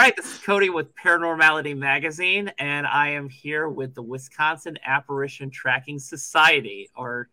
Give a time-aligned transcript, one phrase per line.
[0.00, 5.50] right, this is Cody with Paranormality Magazine, and I am here with the Wisconsin Apparition
[5.50, 7.28] Tracking Society, or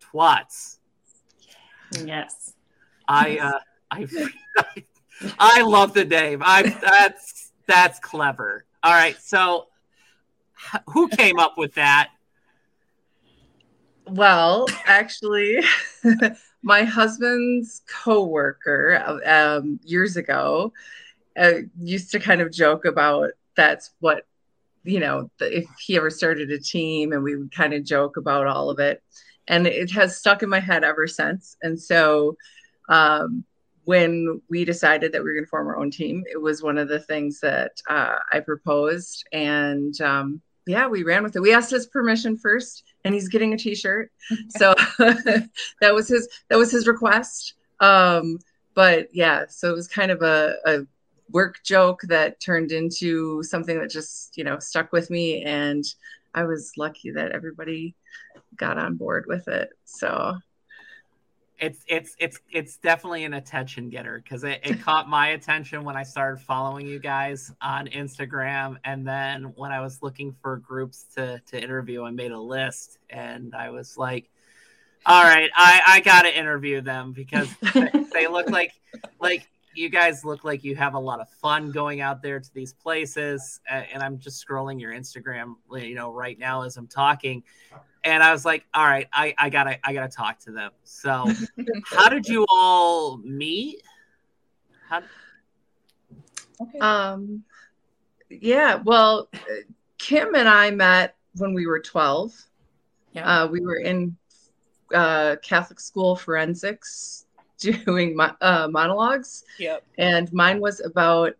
[0.00, 0.80] TWATS.
[2.04, 2.54] Yes.
[3.06, 3.58] I uh,
[3.92, 4.08] I
[5.38, 6.42] I love the name.
[6.44, 8.64] I that's that's clever.
[8.82, 9.68] All right, so
[10.88, 12.10] who came up with that?
[14.08, 15.60] Well, actually,
[16.62, 20.72] my husband's coworker um, years ago
[21.38, 24.26] uh, used to kind of joke about that's what
[24.84, 28.46] you know if he ever started a team and we would kind of joke about
[28.46, 29.02] all of it.
[29.46, 31.56] And it has stuck in my head ever since.
[31.62, 32.36] And so
[32.90, 33.44] um,
[33.84, 36.76] when we decided that we were going to form our own team it was one
[36.76, 39.26] of the things that uh, i proposed.
[39.32, 41.42] And um, yeah we ran with it.
[41.42, 44.10] We asked his permission first and he's getting a t-shirt.
[44.50, 47.54] So that was his that was his request.
[47.80, 48.38] Um,
[48.74, 50.86] but yeah so it was kind of a, a
[51.30, 55.84] work joke that turned into something that just you know stuck with me and
[56.34, 57.94] i was lucky that everybody
[58.56, 60.36] got on board with it so.
[61.60, 65.96] It's it's it's it's definitely an attention getter because it, it caught my attention when
[65.96, 71.06] i started following you guys on instagram and then when i was looking for groups
[71.16, 74.30] to to interview i made a list and i was like
[75.04, 77.48] all right i i gotta interview them because
[78.12, 78.72] they look like
[79.20, 82.54] like you guys look like you have a lot of fun going out there to
[82.54, 83.60] these places.
[83.68, 87.42] And I'm just scrolling your Instagram, you know, right now as I'm talking.
[88.04, 90.72] And I was like, all right, I, I gotta, I gotta talk to them.
[90.84, 91.30] So
[91.84, 93.82] how did you all meet?
[94.88, 95.02] How...
[96.60, 96.78] Okay.
[96.80, 97.44] Um,
[98.28, 99.28] yeah, well,
[99.98, 102.34] Kim and I met when we were 12.
[103.12, 103.42] Yeah.
[103.42, 104.16] Uh, we were in
[104.92, 107.26] uh, Catholic school forensics
[107.58, 109.44] doing my, uh, monologues.
[109.58, 109.84] Yep.
[109.98, 111.34] And mine was about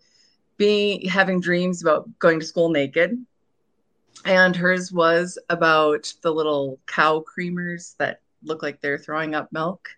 [0.56, 3.24] being having dreams about going to school naked.
[4.24, 9.88] And hers was about the little cow creamers that look like they're throwing up milk.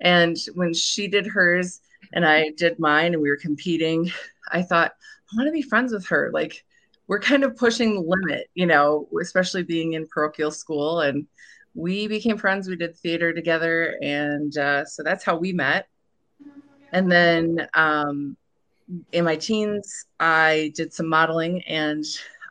[0.00, 1.80] And when she did hers
[2.12, 4.10] and I did mine and we were competing,
[4.52, 4.92] I thought,
[5.32, 6.30] I want to be friends with her.
[6.32, 6.64] Like
[7.08, 11.26] we're kind of pushing the limit, you know, especially being in parochial school and
[11.76, 12.68] we became friends.
[12.68, 15.86] We did theater together, and uh, so that's how we met.
[16.92, 18.36] And then um,
[19.12, 22.04] in my teens, I did some modeling, and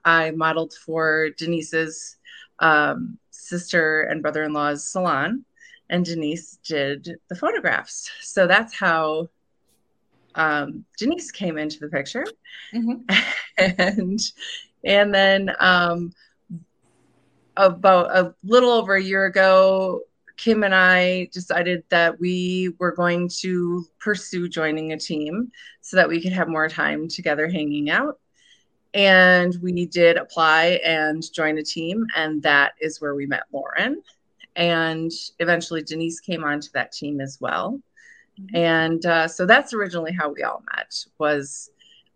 [0.06, 2.18] I modeled for Denise's
[2.60, 5.44] um, sister and brother-in-law's salon,
[5.90, 8.12] and Denise did the photographs.
[8.22, 9.30] So that's how
[10.36, 12.26] um, Denise came into the picture,
[12.74, 13.02] mm-hmm.
[13.58, 14.20] and
[14.84, 16.12] and then um,
[17.58, 20.02] about a little over a year ago,
[20.38, 25.52] Kim and I decided that we were going to pursue joining a team
[25.82, 28.20] so that we could have more time together hanging out.
[28.94, 34.02] And we did apply and join a team, and that is where we met Lauren.
[34.56, 37.80] And eventually, Denise came onto that team as well.
[38.40, 38.56] Mm-hmm.
[38.56, 40.96] And uh, so that's originally how we all met.
[41.18, 41.72] Was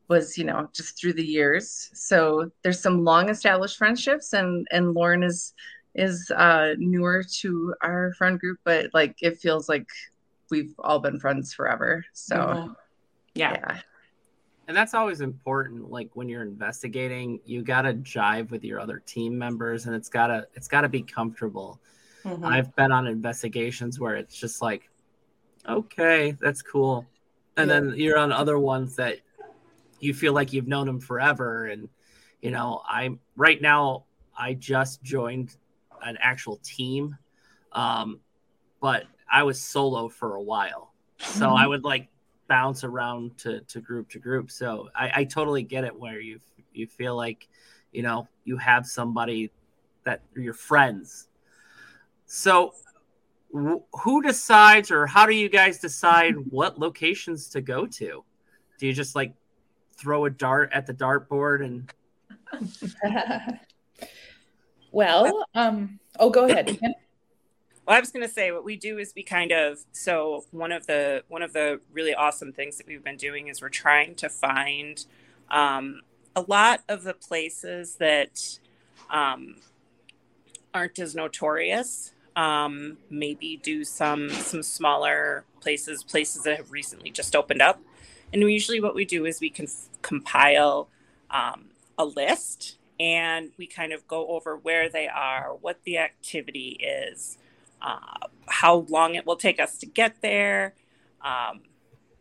[0.09, 4.93] was you know just through the years so there's some long established friendships and and
[4.93, 5.53] lauren is
[5.95, 9.87] is uh newer to our friend group but like it feels like
[10.49, 12.71] we've all been friends forever so mm-hmm.
[13.35, 13.51] yeah.
[13.53, 13.79] yeah
[14.67, 18.99] and that's always important like when you're investigating you got to jive with your other
[18.99, 21.79] team members and it's got to it's got to be comfortable
[22.23, 22.45] mm-hmm.
[22.45, 24.89] i've been on investigations where it's just like
[25.67, 27.05] okay that's cool
[27.57, 27.79] and yeah.
[27.79, 29.19] then you're on other ones that
[29.99, 31.65] you feel like you've known him forever.
[31.65, 31.89] And,
[32.41, 34.05] you know, I'm right now,
[34.37, 35.55] I just joined
[36.01, 37.17] an actual team.
[37.71, 38.19] Um,
[38.81, 40.93] but I was solo for a while.
[41.19, 41.55] So mm-hmm.
[41.55, 42.07] I would like
[42.47, 44.49] bounce around to, to group to group.
[44.49, 46.39] So I, I totally get it where you,
[46.73, 47.47] you feel like,
[47.91, 49.51] you know, you have somebody
[50.05, 51.27] that your friends.
[52.25, 52.73] So
[53.51, 58.23] who decides or how do you guys decide what locations to go to?
[58.79, 59.33] Do you just like
[59.99, 61.93] throw a dart at the dartboard and
[64.91, 66.79] well um oh go ahead.
[67.85, 70.71] Well i was going to say what we do is we kind of so one
[70.71, 74.13] of the one of the really awesome things that we've been doing is we're trying
[74.15, 75.03] to find
[75.49, 76.01] um,
[76.35, 78.59] a lot of the places that
[79.09, 79.55] um,
[80.71, 87.35] aren't as notorious um, maybe do some some smaller places places that have recently just
[87.35, 87.81] opened up
[88.33, 89.67] and usually, what we do is we can
[90.01, 90.89] compile
[91.31, 91.65] um,
[91.97, 97.37] a list and we kind of go over where they are, what the activity is,
[97.81, 100.73] uh, how long it will take us to get there,
[101.23, 101.61] um,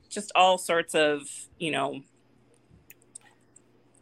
[0.09, 1.29] just all sorts of,
[1.59, 2.03] you know,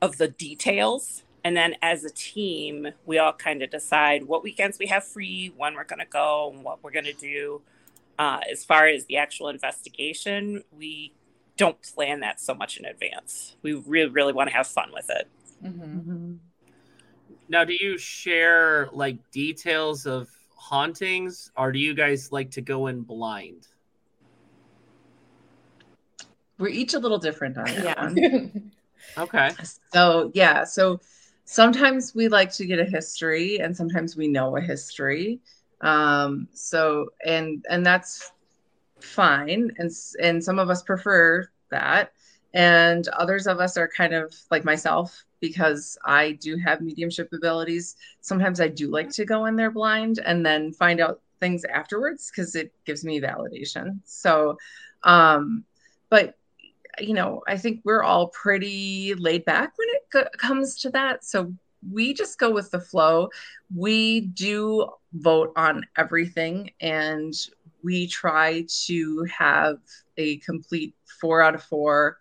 [0.03, 1.23] of the details.
[1.43, 5.53] And then as a team we all kind of decide what weekends we have free
[5.57, 7.63] when we're going to go and what we're going to do.
[8.19, 11.13] Uh, as far as the actual investigation we
[11.57, 15.09] don't plan that so much in advance we really really want to have fun with
[15.11, 15.29] it
[15.65, 15.99] Mm-hmm.
[15.99, 16.33] Mm-hmm.
[17.49, 22.89] Now, do you share like details of hauntings, or do you guys like to go
[22.89, 23.69] in blind?
[26.59, 28.03] We're each a little different on that Yeah.
[28.03, 28.73] one.
[29.19, 29.51] Okay.
[29.95, 31.01] So yeah, so
[31.47, 35.41] sometimes we like to get a history, and sometimes we know a history.
[35.81, 38.33] Um, so and and that's
[39.01, 39.91] fine, and
[40.23, 42.13] and some of us prefer that,
[42.55, 47.97] and others of us are kind of like myself because I do have mediumship abilities.
[48.21, 52.31] Sometimes I do like to go in there blind and then find out things afterwards
[52.31, 53.99] because it gives me validation.
[54.05, 54.57] So,
[55.03, 55.65] um,
[56.09, 56.37] but
[56.99, 61.25] you know, I think we're all pretty laid back when it co- comes to that.
[61.25, 61.53] So
[61.93, 63.29] we just go with the flow.
[63.75, 67.35] We do vote on everything and
[67.83, 69.79] we try to have
[70.17, 72.19] a complete four out of four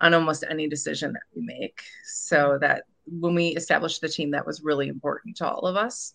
[0.00, 1.82] on almost any decision that we make.
[2.04, 6.14] So that when we established the team, that was really important to all of us.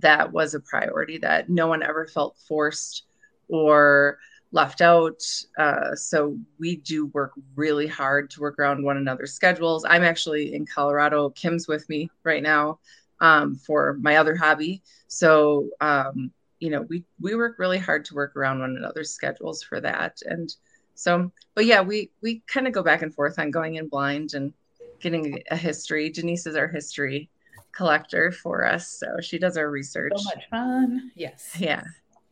[0.00, 3.04] That was a priority that no one ever felt forced
[3.48, 4.18] or
[4.52, 5.22] left out.
[5.58, 9.84] Uh, so we do work really hard to work around one another's schedules.
[9.88, 11.30] I'm actually in Colorado.
[11.30, 12.78] Kim's with me right now
[13.20, 14.82] um, for my other hobby.
[15.06, 19.62] So um, you know, we we work really hard to work around one another's schedules
[19.62, 20.20] for that.
[20.26, 20.54] And
[20.94, 24.34] so, but yeah, we we kind of go back and forth on going in blind
[24.34, 24.52] and
[25.00, 26.10] getting a history.
[26.10, 27.30] Denise is our history
[27.72, 30.12] collector for us, so she does our research.
[30.16, 31.10] So much fun.
[31.14, 31.56] Yes.
[31.58, 31.82] Yeah.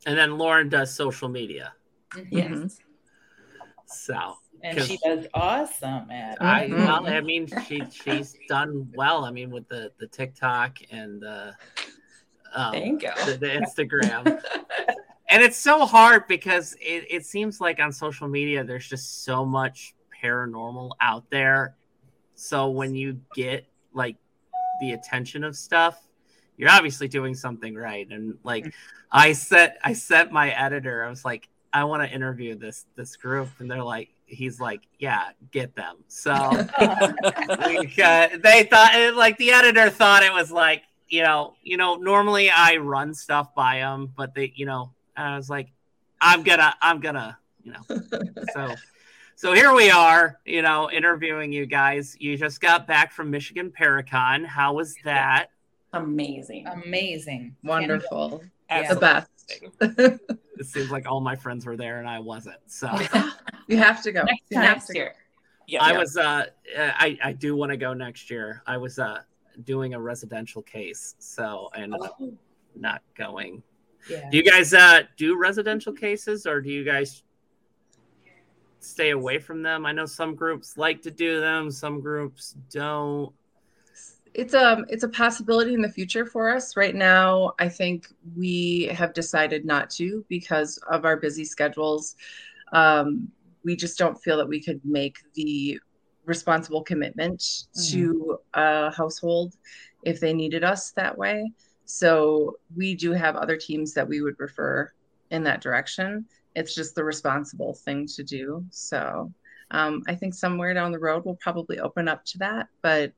[0.06, 1.72] And then Lauren does social media.
[2.30, 2.50] Yes.
[2.50, 2.78] Mhm.
[3.86, 6.70] So And she does awesome at I it.
[6.70, 6.86] Mhm.
[6.86, 9.24] well, I mean, she she's done well.
[9.24, 11.54] I mean, with the the TikTok and the
[12.54, 13.10] um, Thank you.
[13.26, 14.42] the, the Instagram.
[15.28, 19.44] and it's so hard because it, it seems like on social media there's just so
[19.44, 21.76] much paranormal out there.
[22.34, 24.16] So when you get like
[24.80, 26.00] the attention of stuff
[26.58, 28.06] you're obviously doing something right.
[28.10, 28.74] And like
[29.10, 31.04] i set i sent my editor.
[31.04, 33.48] I was like i want to interview this this group.
[33.60, 35.96] And they're like he's like yeah get them.
[36.08, 36.32] So
[36.80, 41.96] we, uh, they thought like the editor thought it was like you know you know
[41.96, 45.68] normally i run stuff by them but they you know i was like
[46.20, 48.00] i'm gonna i'm gonna you know
[48.54, 48.74] so
[49.36, 53.70] so here we are you know interviewing you guys you just got back from michigan
[53.70, 55.50] paracon how was that
[55.94, 56.66] Amazing.
[56.66, 57.56] Amazing.
[57.64, 58.42] Wonderful.
[58.68, 58.92] Yeah.
[58.92, 59.30] The best.
[59.80, 62.90] it seems like all my friends were there and i wasn't so
[63.68, 64.22] you have to go.
[64.24, 64.64] Next You time.
[64.66, 65.14] have Next to year.
[65.66, 66.44] yeah i was uh
[66.76, 69.20] i i do want to go next year i was uh
[69.64, 72.32] doing a residential case so i ended up Oh,
[72.76, 73.62] not going
[74.08, 74.30] yeah.
[74.30, 77.24] Do you guys uh, do residential cases, or do you guys
[78.80, 79.84] stay away from them?
[79.84, 83.32] I know some groups like to do them, some groups don't.
[84.34, 88.06] it's um it's a possibility in the future for us right now i think
[88.36, 92.14] we have decided not to because of our busy schedules
[92.72, 93.26] um
[93.64, 95.78] we just don't feel that we could make the
[96.28, 97.42] responsible commitment
[97.88, 99.54] to a household
[100.04, 101.50] if they needed us that way.
[101.84, 104.92] So we do have other teams that we would refer
[105.30, 106.26] in that direction.
[106.54, 108.64] It's just the responsible thing to do.
[108.70, 109.32] So
[109.70, 113.12] um, i think somewhere down the road we'll probably open up to that but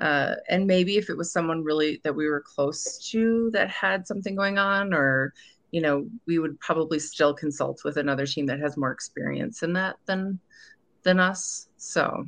[0.00, 4.04] uh, and maybe if it was someone really that we were close to that had
[4.04, 5.32] something going on or
[5.70, 9.72] you know we would probably still consult with another team that has more experience in
[9.72, 10.40] that than
[11.02, 11.68] than us.
[11.76, 12.24] So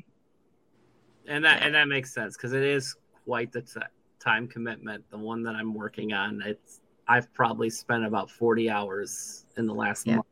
[1.27, 3.81] And that and that makes sense because it is quite the t-
[4.21, 5.05] time commitment.
[5.11, 9.75] The one that I'm working on, it's I've probably spent about 40 hours in the
[9.75, 10.17] last Yeah.
[10.17, 10.27] month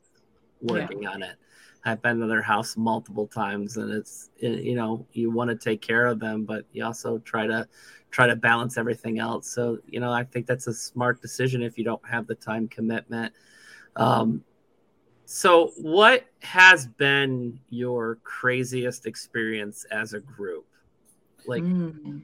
[0.60, 1.36] working on it.
[1.84, 5.56] I've been to their house multiple times, and it's it, you know you want to
[5.56, 7.66] take care of them, but you also try to
[8.10, 9.48] try to balance everything else.
[9.48, 12.68] So you know I think that's a smart decision if you don't have the time
[12.68, 13.32] commitment.
[13.96, 14.44] Um,
[15.24, 20.66] so what has been your craziest experience as a group?
[21.46, 22.22] Like, Mm.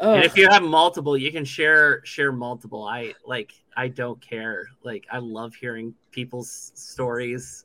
[0.00, 2.84] Oh, and if you have multiple, you can share share multiple.
[2.84, 4.66] I like I don't care.
[4.82, 7.64] Like I love hearing people's stories.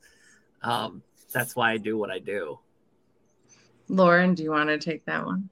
[0.62, 1.02] Um,
[1.32, 2.58] that's why I do what I do.
[3.88, 5.48] lauren do you want to take that one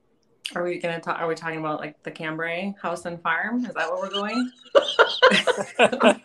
[0.54, 1.18] Are we gonna talk?
[1.20, 3.64] Are we talking about like the Cambrai house and farm?
[3.64, 4.50] Is that where we're going?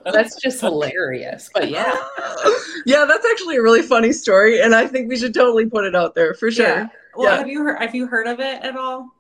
[0.14, 1.50] that's just hilarious.
[1.54, 1.96] But yeah.
[2.86, 5.96] yeah that's actually a really funny story and i think we should totally put it
[5.96, 6.88] out there for sure Yeah.
[7.16, 7.38] Well, Yeah.
[7.38, 9.14] have you heard have you heard of it at all?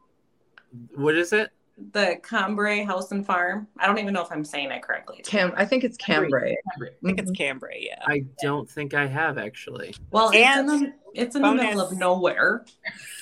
[0.95, 1.51] What is it?
[1.91, 3.67] The Cambrai House and Farm.
[3.79, 5.21] I don't even know if I'm saying it correctly.
[5.25, 6.51] Cam, I think it's Cambrai.
[6.81, 7.31] I think it's.
[7.31, 8.03] Cambrai, yeah.
[8.05, 9.95] I don't think I have actually.
[10.11, 12.65] Well, it's in And the it's in the middle of nowhere.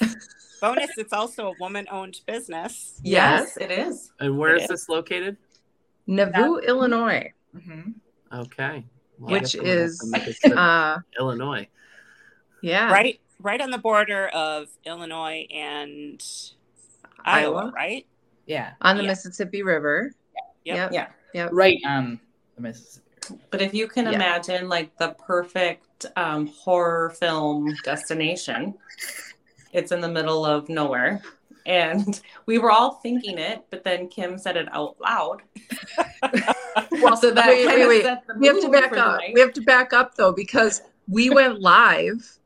[0.61, 2.99] Bonus, it's also a woman owned business.
[3.03, 4.11] Yes, it is.
[4.19, 5.37] And where It is this located?
[6.07, 7.31] Nauvoo, Illinois.
[7.55, 7.93] Mhm.
[8.31, 8.85] Okay.
[9.17, 11.67] Well, Which guess I'm gonna have is, to make a trip to Uh, Illinois.
[12.61, 12.91] yeah.
[12.91, 16.23] Right right on the border of Illinois and
[17.23, 17.71] Iowa, Iowa.
[17.75, 18.05] right?
[18.45, 18.73] Yeah.
[18.81, 19.09] On the Yeah.
[19.09, 20.11] Mississippi River.
[20.65, 20.89] Yeah.
[20.91, 21.15] Yep.
[21.33, 21.49] Yeah.
[21.51, 22.19] Right on
[22.55, 23.05] the Mississippi.
[23.51, 24.13] But if you can Yeah.
[24.13, 28.73] imagine like the perfect um, horror film destination,
[29.71, 31.21] it's in the middle of nowhere.
[31.65, 35.41] And we were all thinking it, but then Kim said it out loud.
[37.01, 38.17] Well, so that wait, wait, wait.
[38.37, 39.19] We have to back up.
[39.33, 42.39] We have to back up though because we went live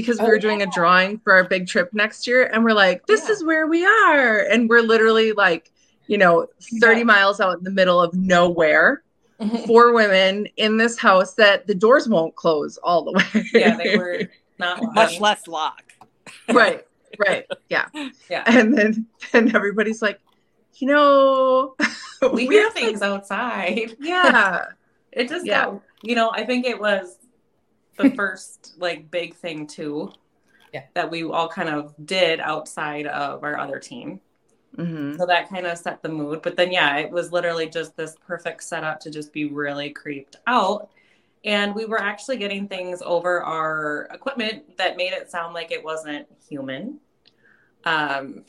[0.00, 2.72] because we Oh, were doing a drawing for our big trip next year, and we're
[2.72, 3.32] like, "This Yeah.
[3.32, 5.70] is where we are," and we're literally like,
[6.06, 6.46] you know,
[6.80, 7.04] thirty Yeah.
[7.04, 9.02] miles out in the middle of nowhere.
[9.66, 13.44] Four women in this house that the doors won't close all the way.
[13.54, 14.22] yeah, they were
[14.58, 15.20] not Much much.
[15.20, 15.82] less lock.
[16.48, 16.84] right,
[17.18, 17.86] right, yeah,
[18.28, 18.42] Yeah.
[18.46, 20.18] And then then everybody's like,
[20.76, 21.74] you know,
[22.32, 23.96] We we hear have to- things outside.
[24.00, 24.64] yeah.
[25.12, 25.64] It just Yeah.
[25.66, 27.17] got, you know, I think it was
[27.98, 30.12] the first like big thing too.
[30.72, 30.84] Yeah.
[30.94, 34.20] That we all kind of did outside of our other team.
[34.76, 36.42] hmm So that kind of set the mood.
[36.42, 40.36] But then, yeah, it was literally just this perfect setup to just be really creeped
[40.46, 40.90] out.
[41.44, 45.84] And we were actually getting things over our equipment that made it sound like it
[45.84, 47.00] wasn't human.
[47.84, 48.44] Um,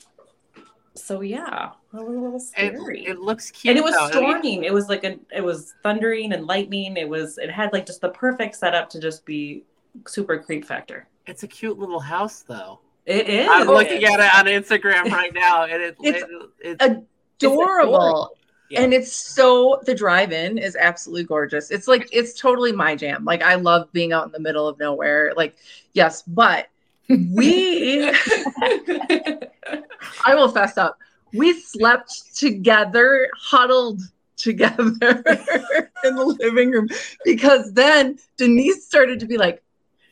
[1.03, 3.05] so yeah, it was a little scary.
[3.05, 3.75] it looks cute.
[3.75, 3.99] and it was though.
[3.99, 4.63] I mean, storming.
[4.63, 6.97] It was like a, it was thundering and lightning.
[6.97, 9.63] It was, it had like just the perfect setup to just be
[10.07, 11.07] super creep factor.
[11.25, 12.79] It's a cute little house, though.
[13.05, 13.47] It is.
[13.49, 16.23] I'm looking at it on Instagram right now, and it, It's
[16.59, 17.03] it, it,
[17.41, 18.31] adorable.
[18.69, 18.81] Yeah.
[18.81, 21.71] And it's so the drive-in is absolutely gorgeous.
[21.71, 23.25] It's like it's totally my jam.
[23.25, 25.33] Like I love being out in the middle of nowhere.
[25.35, 25.55] Like
[25.93, 26.67] yes, but
[27.09, 28.09] we
[30.25, 30.97] I will fess up.
[31.33, 34.01] We slept together, huddled
[34.37, 34.87] together
[36.03, 36.87] in the living room
[37.25, 39.61] because then Denise started to be like,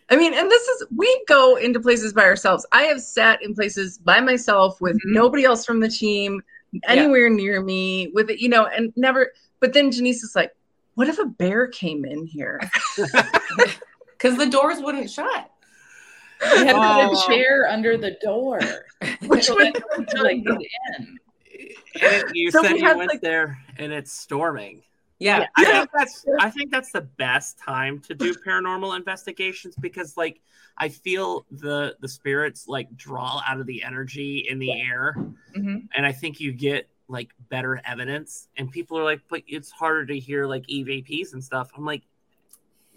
[0.10, 2.66] I mean, and this is, we go into places by ourselves.
[2.72, 5.14] I have sat in places by myself with Mhm.
[5.14, 6.42] nobody else from the team
[6.84, 10.52] anywhere near me with it, you know, and never, but then Denise is like,
[10.96, 12.60] what if a bear came in here?
[14.18, 15.52] Because the doors wouldn't shut.
[16.42, 17.10] We had to Oh.
[17.10, 18.60] put a chair under the door.
[19.28, 20.60] Which so would that we could, like get
[21.00, 21.18] in.
[22.02, 24.84] and you So said we you went like- there, and it's storming.
[25.20, 25.48] Yeah.
[25.56, 30.42] I think that's I think that's the best time to do paranormal investigations because like
[30.78, 35.16] I feel the the spirits like draw out of the energy in the air
[35.56, 35.88] Mhm.
[35.96, 40.06] and I think you get like better evidence and people are like but it's harder
[40.06, 41.72] to hear like EVPs and stuff.
[41.76, 42.04] I'm like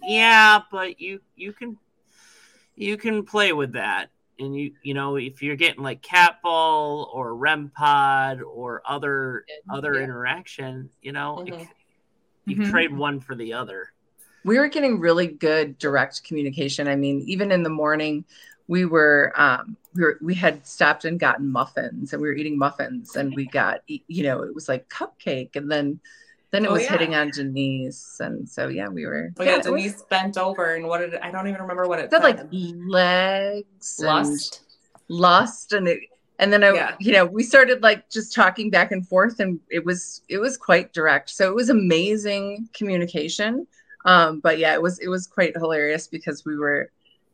[0.03, 1.79] yeah, but you you can
[2.81, 7.11] you can play with that and you you know if you're getting like cat ball
[7.13, 10.05] or REM pod or other other Yeah.
[10.05, 11.69] interaction, you know, it- Mhm.
[12.47, 12.71] you Mhm.
[12.71, 13.93] trade one for the other.
[14.43, 16.89] we were getting really good direct communication.
[16.89, 18.25] I mean, even in the morning,
[18.69, 22.57] we were um, we were we had stopped and gotten muffins, and we were eating
[22.57, 26.01] muffins, and we got you know it was like cupcake, and then
[26.53, 26.93] then it Oh, was yeah.
[26.93, 30.37] hitting on Denise, and so yeah, we were Oh, yeah, yeah, it was- Denise bent
[30.39, 32.25] over and what did it, I don't even remember what it it said said.
[32.25, 34.61] like legs, and lust.
[35.09, 36.01] lust, and it.
[36.39, 36.95] And then I, Yeah.
[36.99, 40.57] you know, we started like just talking back and forth, and it was it was
[40.57, 41.29] quite direct.
[41.31, 43.67] So it was amazing communication.
[44.07, 46.91] Um, but yeah, it was it was quite hilarious because we were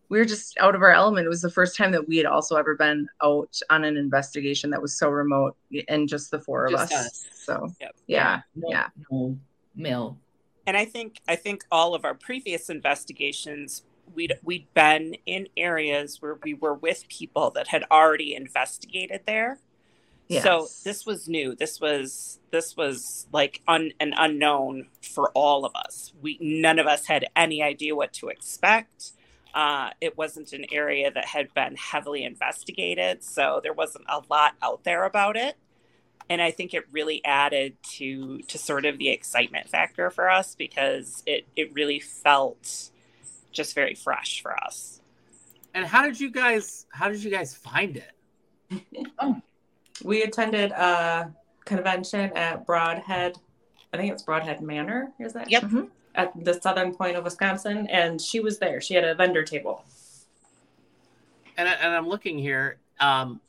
[0.09, 1.27] we were just out of our element.
[1.27, 4.71] It was the first time that we had also ever been out on an investigation
[4.71, 5.57] that was so remote
[5.89, 6.93] and just the four of us.
[6.93, 7.25] us.
[7.35, 7.97] So Yep.
[8.07, 8.89] yeah, No, yeah.
[9.11, 9.39] No
[9.75, 10.19] male.
[10.67, 13.83] and I think I think all of our previous investigations
[14.15, 19.59] we'd we'd been in areas where we were with people that had already investigated there.
[20.43, 21.55] So this was new.
[21.55, 26.13] This was this was like un, an unknown for all of us.
[26.21, 29.13] We none of us had any idea what to expect.
[29.57, 34.55] Uh, it wasn't an area that had been heavily investigated, so there wasn't a lot
[34.61, 35.57] out there about it.
[36.29, 40.55] And I think it really added to to sort of the excitement factor for us
[40.55, 42.91] because it it really felt
[43.51, 45.01] just very fresh for us.
[45.73, 48.93] And how did you guys how did you guys find it?
[50.05, 51.33] We attended a
[51.65, 53.37] convention at Brodhead.
[53.95, 55.51] I think it's Brodhead Manor, is that?
[55.51, 55.63] Yep.
[55.63, 55.89] Mhm.
[56.17, 57.87] At the southern point of Wisconsin.
[57.89, 58.81] And she was there.
[58.81, 59.85] She had a vendor table.
[61.57, 62.79] and, I, and I'm looking here.
[63.01, 63.41] Um,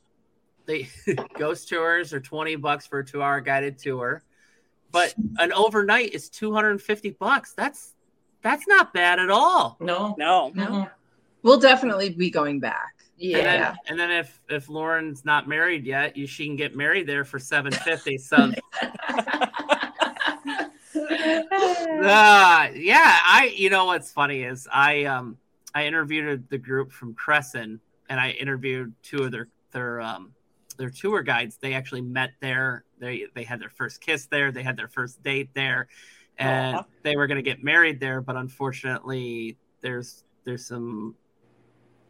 [0.66, 0.90] they
[1.38, 4.22] ghost tours are 20 bucks for a two hour guided tour,
[4.92, 7.54] but an overnight is 250 bucks.
[7.54, 7.94] That's
[8.42, 9.78] that's not bad at all.
[9.80, 10.14] No.
[10.18, 10.52] No.
[10.56, 10.90] Mhm.
[11.42, 12.96] We'll definitely be going back.
[13.22, 13.76] And then, Yeah.
[13.88, 17.40] and then if if Lauren's not married yet, you she can get married there for
[17.40, 18.18] 750.
[18.18, 18.52] So
[21.98, 25.38] Uh, yeah, I you know what's funny is I um
[25.74, 30.34] I interviewed the group from Crescent and I interviewed two of their their um
[30.78, 31.58] their tour guides.
[31.58, 32.84] They actually met there.
[33.00, 34.52] They they had their first kiss there.
[34.52, 35.88] They had their first date there,
[36.38, 38.22] and they were going to get married there.
[38.22, 41.16] But unfortunately, there's there's some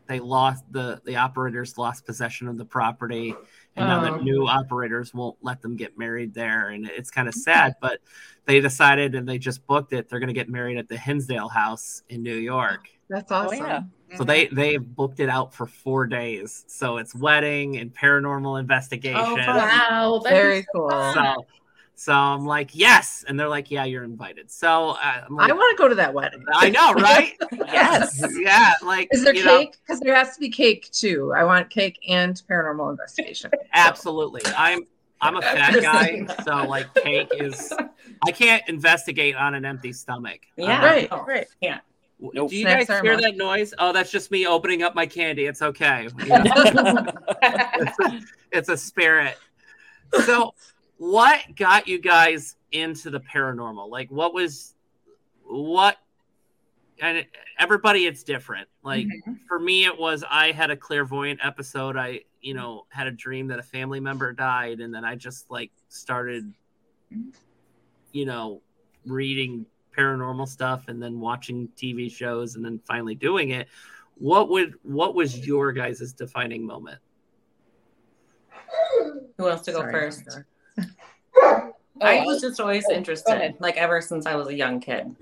[0.08, 3.36] they lost the the operators lost possession of the property
[3.78, 4.18] and now Oh.
[4.18, 8.00] the new operators won't let them get married there and it's kind of sad but
[8.46, 11.48] they decided and they just booked it they're going to get married at the hinsdale
[11.48, 13.58] house in new york That's Oh, awesome.
[13.60, 13.82] yeah.
[14.18, 19.16] so they they booked it out for four days so it's wedding and paranormal investigation
[19.20, 19.36] Oh.
[19.38, 20.22] Wow.
[20.24, 20.90] that Very is cool.
[20.90, 21.14] fun.
[21.14, 21.46] so
[22.00, 25.54] so i'm like yes and they're like yeah you're invited so uh, I'm like, I
[25.54, 26.46] want to go to that wedding.
[26.54, 28.24] I know right Yes.
[28.40, 29.76] yeah like Is there you cake?
[29.86, 31.34] Because there has to be cake too.
[31.36, 33.52] I want cake and paranormal investigation.
[33.74, 34.42] Absolutely.
[34.56, 34.82] I'm
[35.22, 37.74] I'm a fat guy, so like cake is
[38.28, 40.42] I can't investigate on an empty stomach.
[40.56, 40.80] Yeah.
[40.80, 41.48] Uh, Right, right.
[41.62, 41.80] Yeah.
[42.20, 42.50] Nope.
[42.52, 43.24] Do you Snacks guys hear must.
[43.26, 43.74] that noise?
[43.80, 45.46] Oh, that's just me opening up my candy.
[45.46, 46.08] It's okay.
[46.20, 47.06] You know,
[48.52, 49.38] it's a spirit.
[50.26, 50.54] So,
[50.98, 53.90] what got you guys into the paranormal?
[53.90, 54.74] Like, what was
[55.44, 55.98] what?
[57.00, 57.26] And
[57.60, 58.68] everybody, it's different.
[58.84, 59.40] Like Mhm.
[59.48, 61.96] for me, it was I had a clairvoyant episode.
[61.96, 65.52] I, you know, had a dream that a family member died, and then I just
[65.52, 66.52] like started,
[68.12, 68.62] you know,
[69.06, 73.68] reading paranormal stuff and then watching TV shows and then finally doing it.
[74.16, 77.00] What would what was your guys' defining moment?
[79.38, 79.92] Who wants to go Sorry.
[79.92, 80.28] first?
[82.00, 85.16] Oh, I was just always interested, like ever since I was a young kid.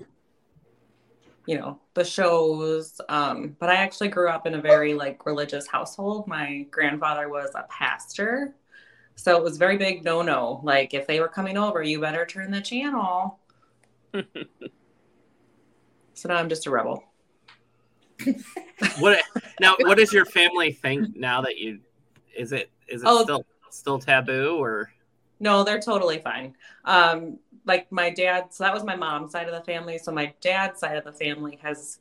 [1.46, 3.00] You know, the shows.
[3.08, 6.28] Um, but I actually grew up in a very like religious household.
[6.28, 8.54] My grandfather was a pastor.
[9.14, 10.60] So it was very big no no.
[10.62, 13.38] Like if they were coming over, you better turn the channel.
[14.12, 14.24] so
[16.28, 17.04] now I'm just a rebel.
[18.98, 19.22] What
[19.60, 19.76] now?
[19.80, 21.80] What does your family think now that you?
[22.36, 23.22] Is it is it Oh.
[23.22, 24.90] still still taboo or?
[25.38, 26.54] No, they're totally fine.
[26.84, 29.98] Um, like my dad, so that was my mom's side of the family.
[29.98, 31.98] So my dad's side of the family has,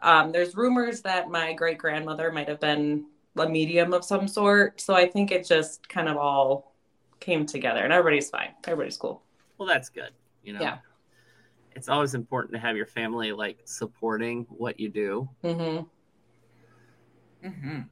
[0.00, 3.06] um, there's rumors that my great grandmother might have been
[3.36, 4.80] a medium of some sort.
[4.80, 6.72] So I think it just kind of all
[7.20, 8.50] came together and everybody's fine.
[8.64, 9.22] Everybody's cool.
[9.58, 10.10] Well, that's good.
[10.42, 10.62] You know.
[10.62, 10.78] Yeah.
[11.74, 15.28] It's always important to have your family like supporting what you do.
[15.42, 15.80] hmm
[17.42, 17.88] Mhm.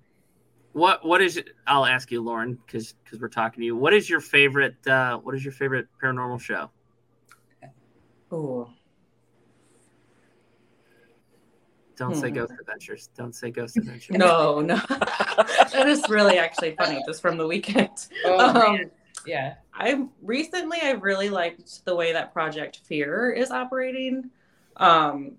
[0.72, 3.76] What what is I'll ask you, Lauren, because because we're talking to you.
[3.76, 6.70] What is your favorite uh what is your favorite paranormal show?
[8.33, 8.70] Oh,
[11.96, 12.37] Don't say Hmm.
[12.37, 13.11] Ghost Adventures.
[13.16, 14.16] Don't say Ghost Adventures.
[14.16, 14.76] No, no.
[14.88, 17.90] that is really actually funny just from the weekend.
[18.24, 18.90] Oh, Um.
[19.26, 19.54] Yeah.
[19.74, 24.30] I recently I really liked the way that Project Fear is operating.
[24.76, 25.33] Um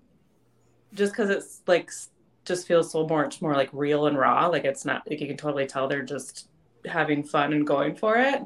[0.94, 2.10] just cuz it's like s-
[2.44, 4.46] just feels so much more like real and raw.
[4.48, 6.48] Like it's not like you can totally tell they're just
[6.86, 8.42] having fun and going for it.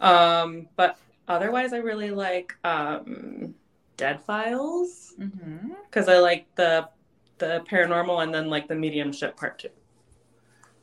[0.00, 3.54] Um but otherwise I really like um
[3.96, 6.88] Dead Files hmm cuz I like the
[7.38, 9.70] the paranormal and then like the mediumship part too.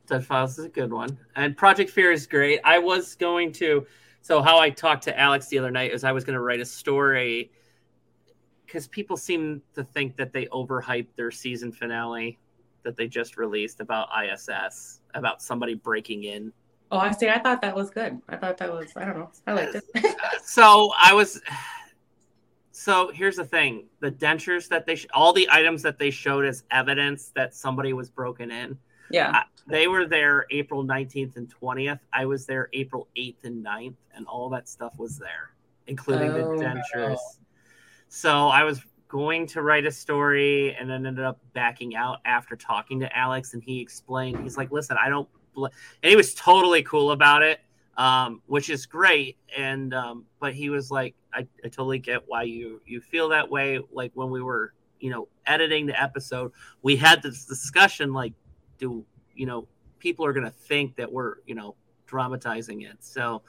[0.07, 1.17] Dead Files is a good one.
[1.35, 2.59] And Project Fear is great.
[2.63, 3.85] I was going to
[4.21, 6.61] so how I talked to Alex the other night is I was going to write
[6.61, 7.51] a story
[8.65, 12.39] because people seem to think that they overhyped their season finale
[12.83, 16.51] that they just released about ISS, about somebody breaking in.
[16.91, 17.29] Oh, I see.
[17.29, 18.21] I thought that was good.
[18.29, 19.31] I thought that was I don't know.
[19.47, 19.83] I liked it.
[20.43, 21.41] So I was.
[22.71, 26.45] So here's the thing: the dentures that they, sh- all the items that they showed
[26.45, 28.77] as evidence that somebody was broken in,
[29.09, 29.43] yeah.
[29.67, 31.99] they were there April 19th and 20th.
[32.11, 35.53] I was there April 8th and 9th, and all that stuff was there,
[35.87, 36.57] including the Oh.
[36.57, 37.19] dentures.
[38.09, 38.81] So I was
[39.13, 43.53] going to write a story and then ended up backing out after talking to Alex,
[43.53, 45.67] and he explained, he's like, listen, I don't, bl-,
[46.01, 47.59] and he was totally cool about it,
[47.95, 49.37] um, which is great.
[49.55, 53.47] And, um, but he was like, I, I totally get why you, you feel that
[53.47, 53.79] way.
[53.91, 58.33] Like when we were, you know, editing the episode, we had this discussion, like,
[58.79, 59.67] do, you know,
[59.99, 61.75] people are going to think that we're, you know,
[62.07, 62.97] dramatizing it.
[63.01, 63.43] So,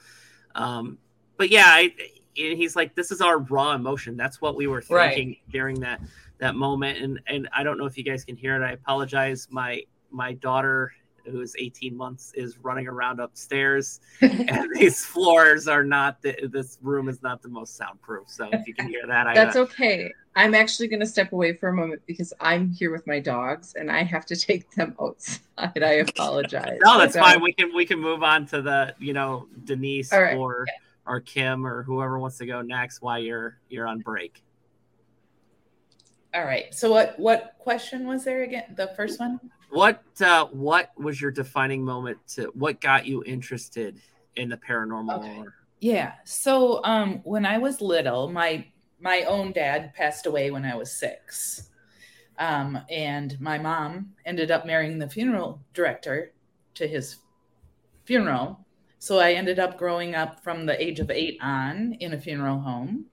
[0.55, 0.99] um,
[1.39, 1.95] but yeah, I,
[2.37, 4.17] and he's like, this is our raw emotion.
[4.17, 5.15] That's what we were Right.
[5.15, 6.01] thinking during that
[6.39, 6.99] that moment.
[6.99, 8.65] And and I don't know if you guys can hear it.
[8.67, 9.49] I apologize.
[9.51, 10.93] My my daughter
[11.27, 16.21] who's 18 months is running around upstairs, and these floors are not.
[16.21, 18.29] The, this room is not the most soundproof.
[18.29, 20.13] So if you can hear that, I uh, That's okay.
[20.37, 23.75] I'm actually going to step away for a moment because I'm here with my dogs
[23.75, 25.41] and I have to take them outside.
[25.57, 25.71] I
[26.09, 26.79] apologize.
[26.85, 27.41] No, that's So- fine.
[27.41, 30.37] We can we can move on to the you know Denise right.
[30.37, 30.67] or
[31.07, 34.43] or Kim or whoever wants to go next while you're you're on break.
[36.35, 36.75] All right.
[36.75, 38.75] So what what question was there again?
[38.77, 39.39] The first one?
[39.71, 42.19] What uh, what was your defining moment?
[42.35, 44.01] To what got you interested
[44.37, 45.19] in the paranormal?
[45.19, 45.45] Okay.
[45.81, 46.15] Yeah.
[46.25, 48.67] So um when I was little, my
[49.01, 51.71] my own dad passed away when I was 6.
[52.39, 56.33] Um and my mom ended up marrying the funeral director
[56.75, 57.19] to his
[58.05, 58.64] funeral.
[59.05, 62.59] So I ended up growing up from the age of 8 on in a funeral
[62.59, 63.05] home.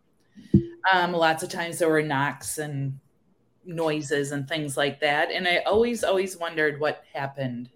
[0.90, 2.98] Um lots of times there were knocks and
[3.66, 7.72] noises and things like that and I always always wondered what happened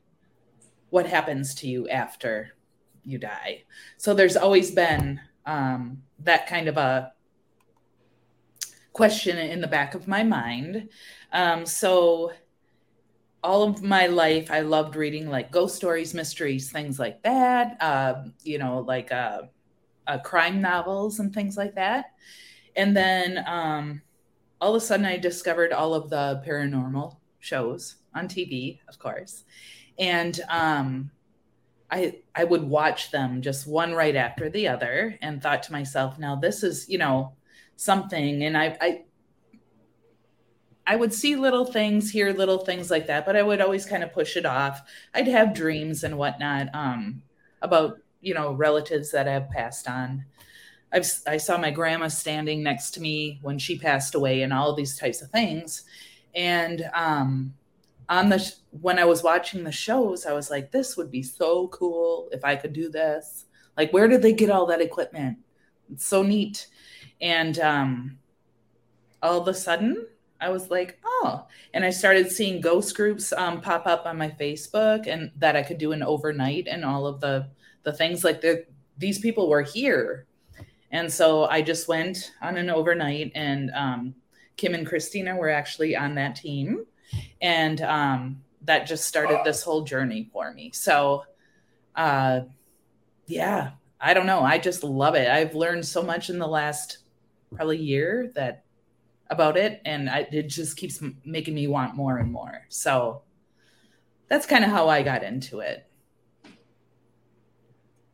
[0.91, 2.55] what happens to you after
[3.03, 3.63] you die.
[3.97, 7.11] So there's always been um, that kind of a
[8.93, 10.87] question in the back of my mind.
[11.33, 12.31] Um, so
[13.45, 17.77] all of my life, I loved reading like ghost stories, mysteries, things like that.
[17.79, 19.43] Uh, you know, like uh,
[20.07, 22.05] uh, crime novels and things like that.
[22.75, 24.01] And then um,
[24.59, 29.43] all of a sudden, I discovered all of the paranormal shows on TV, of course,
[29.99, 31.11] and um,
[31.91, 36.17] I I would watch them just one right after the other and thought to myself,
[36.17, 37.33] now this is, you know,
[37.75, 38.43] something.
[38.43, 39.03] And I I
[40.87, 44.03] I would see little things, hear little things like that, but I would always kind
[44.03, 44.81] of push it off.
[45.13, 47.23] I'd have dreams and whatnot um,
[47.61, 50.25] about, you know, relatives that have passed on.
[50.91, 54.73] I've, I saw my grandma standing next to me when she passed away and all
[54.73, 55.83] these types of things.
[56.35, 57.55] And um,
[58.07, 61.67] on the when I was watching the shows, I was like, this would be so
[61.69, 63.45] cool if I could do this.
[63.75, 65.39] Like, where did they get all that equipment?
[65.91, 66.67] It's so neat.
[67.21, 68.19] And um,
[69.23, 70.07] all of a sudden,
[70.45, 74.29] I was like, oh, and I started seeing ghost groups um, pop up on my
[74.29, 77.47] Facebook, and that I could do an overnight and all of the
[77.81, 78.65] the things like the
[78.97, 80.27] these people were here,
[80.91, 84.15] and so I just went on an overnight, and um,
[84.55, 86.85] Kim and Christina were actually on that team,
[87.41, 90.69] and um, that just started this whole journey for me.
[90.73, 91.23] So,
[91.95, 92.41] uh,
[93.25, 94.41] yeah, I don't know.
[94.41, 95.27] I just love it.
[95.27, 96.99] I've learned so much in the last
[97.55, 98.64] probably year that
[99.29, 102.65] about it, and I, it just keeps making me want more and more.
[102.69, 103.23] So
[104.27, 105.87] that's kind of how I got into it.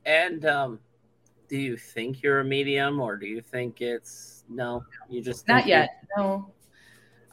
[0.06, 0.80] and um,
[1.48, 4.84] do you think you're a medium, or do you think it's no?
[5.10, 6.04] You just Not yet.
[6.18, 6.52] No.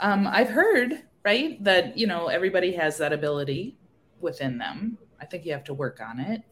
[0.00, 3.76] Um, I've heard, right, that, you know, everybody has that ability
[4.20, 4.98] within them.
[5.20, 6.42] I think you have to work on it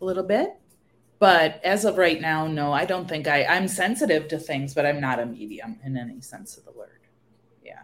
[0.00, 0.59] a little bit.
[1.20, 4.86] But as of right now, no, I don't think I, I'm sensitive to things, but
[4.86, 7.00] I'm not a medium in any sense of the word.
[7.62, 7.82] Yeah.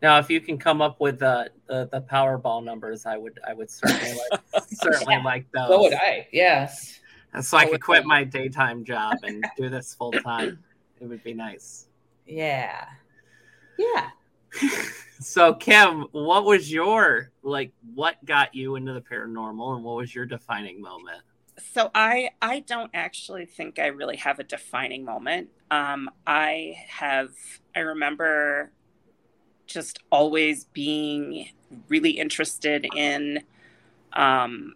[0.00, 3.52] Now, if you can come up with the the, the Powerball numbers, I would I
[3.52, 5.66] would certainly like certainly like those.
[5.68, 6.28] So would I.
[6.32, 7.00] Yes.
[7.34, 8.06] And so I could quit I.
[8.06, 10.62] my daytime job and do this full time.
[11.00, 11.88] It would be nice.
[12.26, 12.86] Yeah.
[13.76, 14.10] Yeah.
[15.18, 20.14] So Kim, what was your like what got you into the paranormal and what was
[20.14, 21.22] your defining moment?
[21.58, 25.48] So i i don't actually think i really have a defining moment.
[25.70, 27.30] Um i have
[27.74, 28.70] i remember
[29.66, 31.48] just always being
[31.88, 33.42] really interested in
[34.12, 34.74] um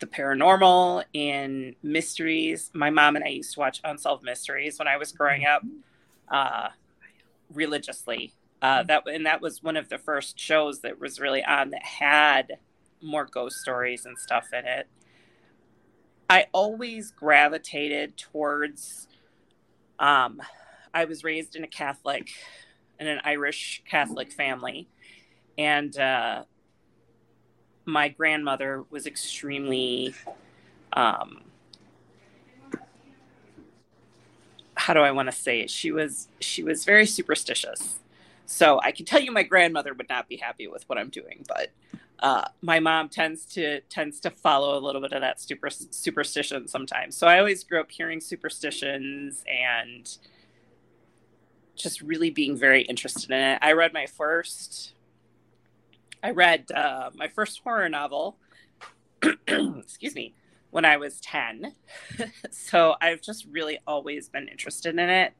[0.00, 2.70] the paranormal in mysteries.
[2.74, 5.62] My mom and i used to watch unsolved mysteries when i was growing up
[6.28, 6.68] uh
[7.52, 8.32] religiously.
[8.60, 11.84] Uh that and that was one of the first shows that was really on that
[11.84, 12.58] had
[13.02, 14.88] more ghost stories and stuff in it.
[16.30, 19.08] I always gravitated towards
[19.98, 20.40] um
[20.94, 22.30] I was raised in a Catholic
[22.98, 24.88] in an Irish Catholic family
[25.58, 26.44] and uh
[27.84, 30.14] my grandmother was extremely
[30.92, 31.42] um
[34.74, 35.70] how do I want to say it?
[35.70, 38.00] She was she was very superstitious.
[38.46, 41.44] So I can tell you my grandmother would not be happy with what I'm doing,
[41.46, 41.68] but
[42.20, 46.68] uh, my mom tends to tends to follow a little bit of that super superstition
[46.68, 47.16] sometimes.
[47.16, 50.08] So I always grew up hearing superstitions and
[51.74, 53.58] just really being very interested in it.
[53.60, 54.94] I read my first,
[56.22, 58.36] I read uh, my first horror novel.
[59.48, 60.34] excuse me,
[60.70, 61.74] when I was ten.
[62.50, 65.32] so I've just really always been interested in it.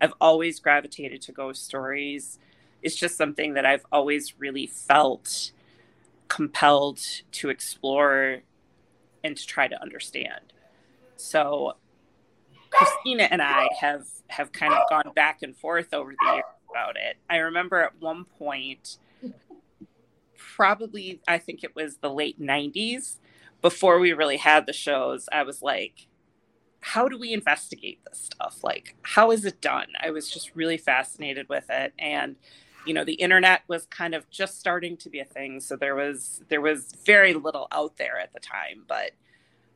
[0.00, 2.38] I've always gravitated to ghost stories.
[2.82, 5.52] It's just something that I've always really felt
[6.28, 7.00] compelled
[7.32, 8.40] to explore
[9.22, 10.52] and to try to understand.
[11.16, 11.74] So
[12.70, 16.96] Christina and I have have kind of gone back and forth over the years about
[16.96, 17.16] it.
[17.30, 18.98] I remember at one point
[20.36, 23.18] probably I think it was the late 90s
[23.62, 26.08] before we really had the shows, I was like
[26.80, 28.62] how do we investigate this stuff?
[28.62, 29.88] Like how is it done?
[30.00, 32.36] I was just really fascinated with it and
[32.86, 35.94] you know the internet was kind of just starting to be a thing so there
[35.94, 39.12] was there was very little out there at the time but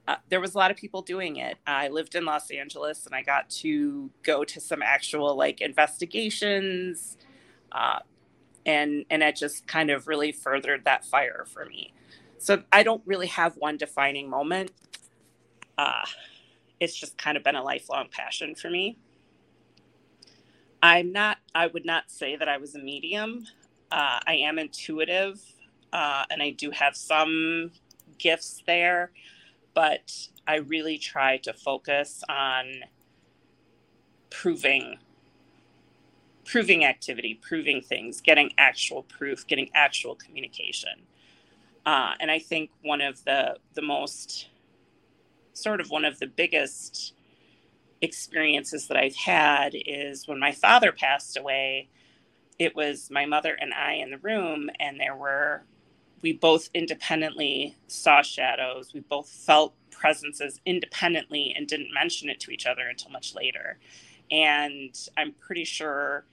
[0.08, 1.58] uh, there was a lot of people doing it.
[1.66, 7.16] I lived in los angeles and i got to go to some actual like investigations
[7.72, 8.00] uh,
[8.66, 11.92] and and it just kind of really furthered that fire for me.
[12.38, 14.72] So i don't really have one defining moment.
[15.78, 16.04] Uh,
[16.78, 18.96] it's just kind of been a lifelong passion for me
[20.82, 23.46] I'm not, I would not say that I was a medium.
[23.90, 25.40] Uh, I am intuitive
[25.92, 27.72] uh, and I do have some
[28.18, 29.12] gifts there,
[29.74, 32.82] but I really try to focus on
[34.30, 34.98] proving
[36.44, 41.02] proving activity proving things getting actual proof getting actual communication
[41.86, 44.48] uh, and i think one of the the most
[45.52, 47.14] sort of one of the biggest
[48.02, 51.90] experiences that I've had is when my father passed away,
[52.58, 55.64] it was my mother and I in the room, and there were,
[56.22, 58.92] we both independently saw shadows.
[58.94, 63.78] We both felt presences independently and didn't mention it to each other until much later.
[64.30, 66.26] And I'm pretty sure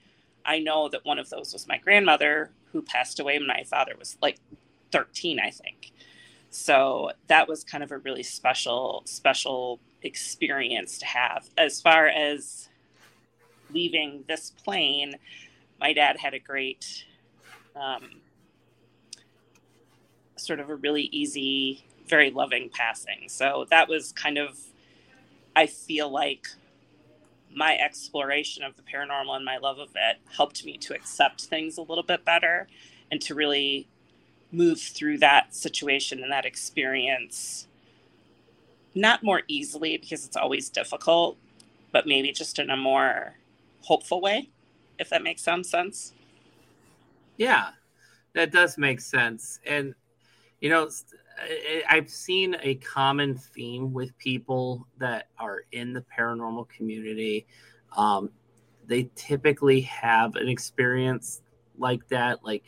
[0.46, 3.94] I know that one of those was my grandmother who passed away when my father
[3.98, 4.38] was like
[4.92, 5.92] 13, I think.
[6.50, 11.50] So that was kind of a really special, special experience to have.
[11.58, 12.70] As far as
[13.72, 15.16] leaving this plane,
[15.80, 17.06] my dad had a great,
[17.76, 18.22] um,
[20.36, 23.28] sort of a really easy, very loving passing.
[23.28, 24.58] So that was kind of,
[25.56, 26.48] I feel like
[27.54, 31.78] my exploration of the paranormal and my love of it helped me to accept things
[31.78, 32.68] a little bit better
[33.12, 33.88] and to really
[34.52, 37.68] move through that situation and that experience
[38.96, 41.38] not more easily because it's always difficult,
[41.92, 43.36] but maybe just in a more
[43.82, 44.50] hopeful way,
[45.00, 46.14] if that makes some sense.
[47.38, 47.70] Yeah,
[48.34, 49.60] that does make sense.
[49.66, 49.94] And,
[50.62, 50.90] you know,
[51.88, 57.46] I've seen a common theme with people that are in the paranormal community.
[57.96, 58.32] Um,
[58.88, 61.42] they typically have an experience
[61.78, 62.64] like that, like,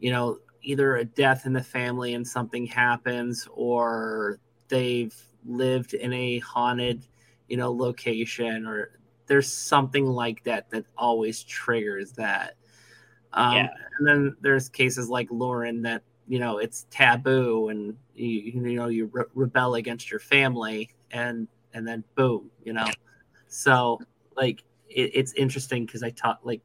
[0.00, 5.14] you know, either a death in the family and something happens, or they've
[5.46, 7.04] lived in a haunted,
[7.48, 12.54] you know, location or there's something like that that always triggers that.
[13.32, 13.68] Um, yeah.
[13.98, 18.88] And then there's cases like Lauren that you know it's taboo and you you know
[18.88, 22.86] you re- rebel against your family and and then boom you know
[23.48, 23.98] so
[24.36, 26.60] like it, it's interesting because I talk like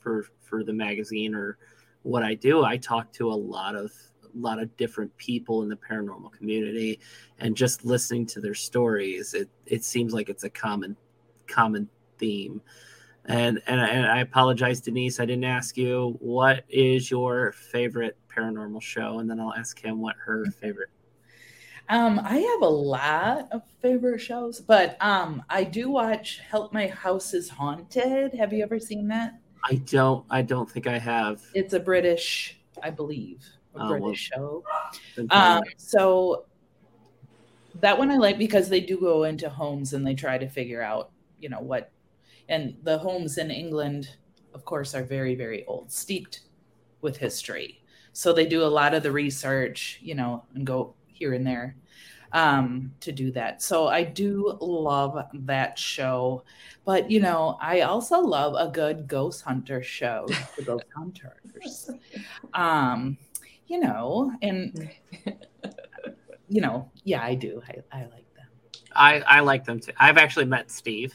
[0.00, 1.58] for for the magazine or
[2.04, 3.90] what I do I talk to a lot of
[4.22, 7.00] a lot of different people in the paranormal community
[7.38, 10.96] and just listening to their stories it it seems like it's a common
[11.48, 11.88] common
[12.18, 12.60] theme
[13.24, 18.82] and and, and I apologize Denise I didn't ask you what is your favorite paranormal
[18.82, 20.90] show and then I'll ask him what her favorite
[21.88, 26.86] um, I have a lot of favorite shows, but um, I do watch Help My
[26.86, 28.32] House is Haunted.
[28.32, 29.34] Have you ever seen that?
[29.64, 30.24] I don't.
[30.30, 31.42] I don't think I have.
[31.54, 34.62] It's a British, I believe a oh, British well,
[35.16, 35.26] show.
[35.30, 36.44] Um, so
[37.80, 40.82] that one I like because they do go into homes and they try to figure
[40.82, 41.90] out, you know, what,
[42.48, 44.10] and the homes in England,
[44.54, 46.42] of course, are very, very old, steeped
[47.00, 47.80] with history.
[48.12, 51.74] So they do a lot of the research, you know, and go here and there
[52.34, 53.62] um, to do that.
[53.62, 56.42] So I do love that show.
[56.84, 61.90] But, you know, I also love a good ghost hunter show, the ghost hunters.
[62.52, 63.16] Um,
[63.68, 64.90] you know, and
[66.48, 67.62] you know, yeah, I do.
[67.66, 68.48] I, I like them.
[68.94, 69.92] I, I like them too.
[69.96, 71.14] I've actually met Steve.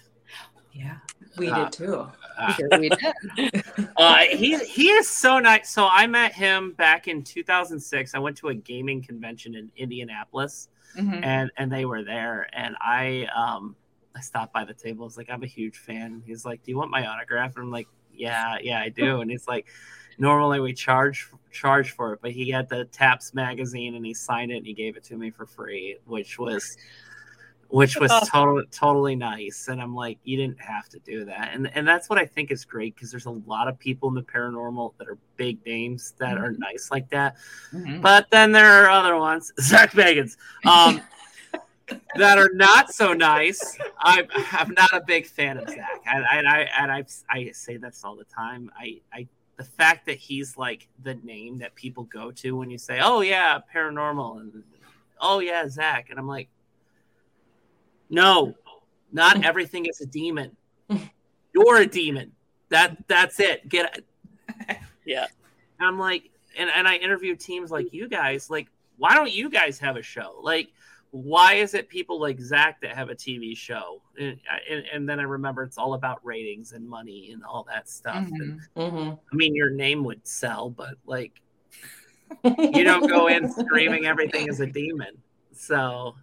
[0.71, 0.95] Yeah.
[1.37, 2.07] We uh, did too.
[2.37, 3.63] Uh, we did.
[3.97, 5.69] uh, he he is so nice.
[5.69, 8.15] So I met him back in 2006.
[8.15, 11.23] I went to a gaming convention in Indianapolis, mm-hmm.
[11.23, 12.47] and and they were there.
[12.53, 13.75] And I um
[14.15, 15.03] I stopped by the table.
[15.03, 16.23] I was like, I'm a huge fan.
[16.25, 17.55] He's like, Do you want my autograph?
[17.55, 19.21] And I'm like, Yeah, yeah, I do.
[19.21, 19.67] And he's like,
[20.17, 24.51] normally we charge charge for it, but he had the TAPS magazine and he signed
[24.51, 26.77] it and he gave it to me for free, which was
[27.69, 29.67] which was totally totally nice.
[29.67, 31.51] And I'm like, you didn't have to do that.
[31.53, 34.15] And and that's what I think is great because there's a lot of people in
[34.15, 36.43] the paranormal that are big names that mm-hmm.
[36.43, 37.35] are nice like that.
[37.71, 38.01] Mm-hmm.
[38.01, 41.01] But then there are other ones, Zak Bagans, um,
[42.15, 43.77] that are not so nice.
[43.99, 46.03] I'm I'm not a big fan of Zak.
[46.05, 48.71] And I, I and I I say this all the time.
[48.77, 49.27] I I
[49.57, 53.21] the fact that he's like the name that people go to when you say, "Oh
[53.21, 54.63] yeah, paranormal," and
[55.19, 56.47] "Oh yeah, Zak," and I'm like,
[58.09, 58.55] no,
[59.11, 60.55] not everything is a demon.
[61.53, 62.31] You're a demon.
[62.69, 63.67] That that's it.
[63.67, 64.77] Get it.
[65.05, 65.27] yeah.
[65.79, 68.67] I'm like, and, and I interview teams like you guys, like,
[68.97, 70.39] why don't you guys have a show?
[70.41, 70.69] Like,
[71.11, 74.01] why is it people like Zak that have a TV show?
[74.19, 77.89] And, and, and, then I remember it's all about ratings and money and all that
[77.89, 78.25] stuff.
[78.25, 78.41] Mm-hmm.
[78.41, 79.09] And, mm-hmm.
[79.09, 81.41] I mean, your name would sell, but like,
[82.43, 85.17] you don't go in screaming everything is a demon.
[85.51, 86.15] So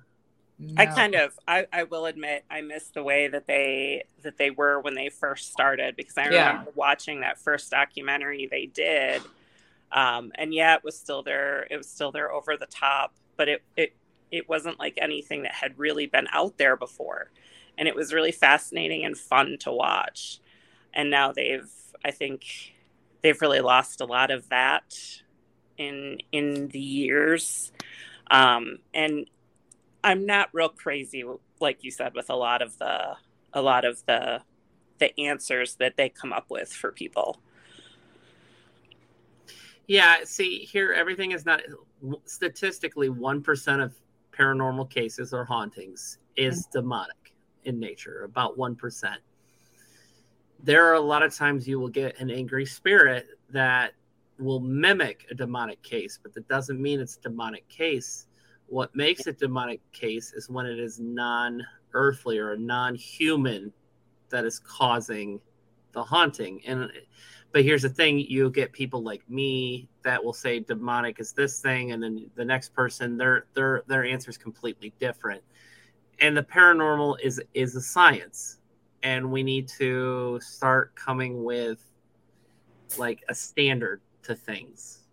[0.59, 0.75] no.
[0.81, 4.51] I kind of I, I will admit I miss the way that they that they
[4.51, 6.73] were when they first started because I remember yeah.
[6.75, 9.23] watching that first documentary they did.
[9.93, 11.67] Um, and yeah, it was still there.
[11.71, 13.95] It was still there over the top, but it it
[14.31, 17.31] it wasn't like anything that had really been out there before,
[17.77, 20.41] and it was really fascinating and fun to watch.
[20.95, 21.71] And now they've
[22.05, 22.75] I think
[23.23, 24.97] they've really lost a lot of that
[25.77, 27.73] in in the years.
[28.31, 29.29] Um, and
[30.07, 31.25] I'm not real crazy,
[31.61, 33.17] like you said, with a lot of the
[33.53, 34.41] a lot of the
[34.99, 37.41] the answers that they come up with for people.
[39.89, 41.61] Yeah, see here, everything is not
[42.25, 43.95] statistically one percent of
[44.31, 46.79] paranormal cases or hauntings is mm-hmm.
[46.79, 49.21] demonic in nature, about one percent.
[50.63, 53.95] There are a lot of times you will get an angry spirit that
[54.39, 58.29] will mimic a demonic case, but that doesn't mean it's a demonic case
[58.69, 63.73] what makes a demonic case is when it is non earthly or non-human
[64.29, 65.41] that is causing
[65.93, 66.61] the haunting.
[66.67, 66.91] And
[67.53, 71.61] but here's the thing you get people like me that will say demonic is this
[71.61, 75.43] thing and then the next person their their their answer is completely different.
[76.21, 78.59] And the paranormal is is a science.
[79.03, 81.79] And we need to start coming with
[82.99, 85.05] like a standard to things.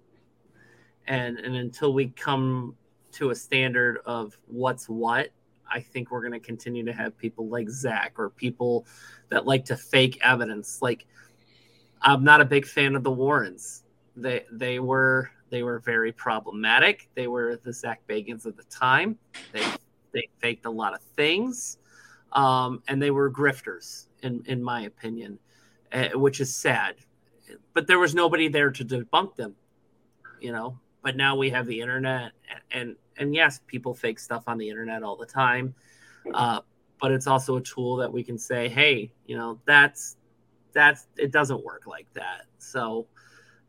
[1.08, 2.76] And and until we come
[3.14, 5.30] to a standard of what's what,
[5.72, 8.86] I think we're going to continue to have people like Zak or people
[9.30, 10.82] that like to fake evidence.
[10.82, 11.06] Like,
[12.02, 13.84] I'm not a big fan of the Warrens.
[14.16, 17.10] They they were they were very problematic.
[17.16, 19.18] They were the Zak Bagans of the time.
[19.52, 19.64] They
[20.12, 21.78] they faked a lot of things,
[22.34, 25.40] um, and they were grifters, in in my opinion,
[25.92, 26.96] uh, which is sad.
[27.74, 29.56] But there was nobody there to debunk them,
[30.40, 30.80] you know.
[31.04, 32.32] But now we have the internet,
[32.72, 35.76] and and yes, people fake stuff on the internet all the time.
[36.34, 36.62] Uh,
[37.00, 40.16] but it's also a tool that we can say, hey, you know, that's
[40.72, 42.46] that's it doesn't work like that.
[42.58, 43.08] So,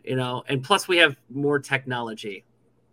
[0.05, 2.45] you know, and plus we have more technology.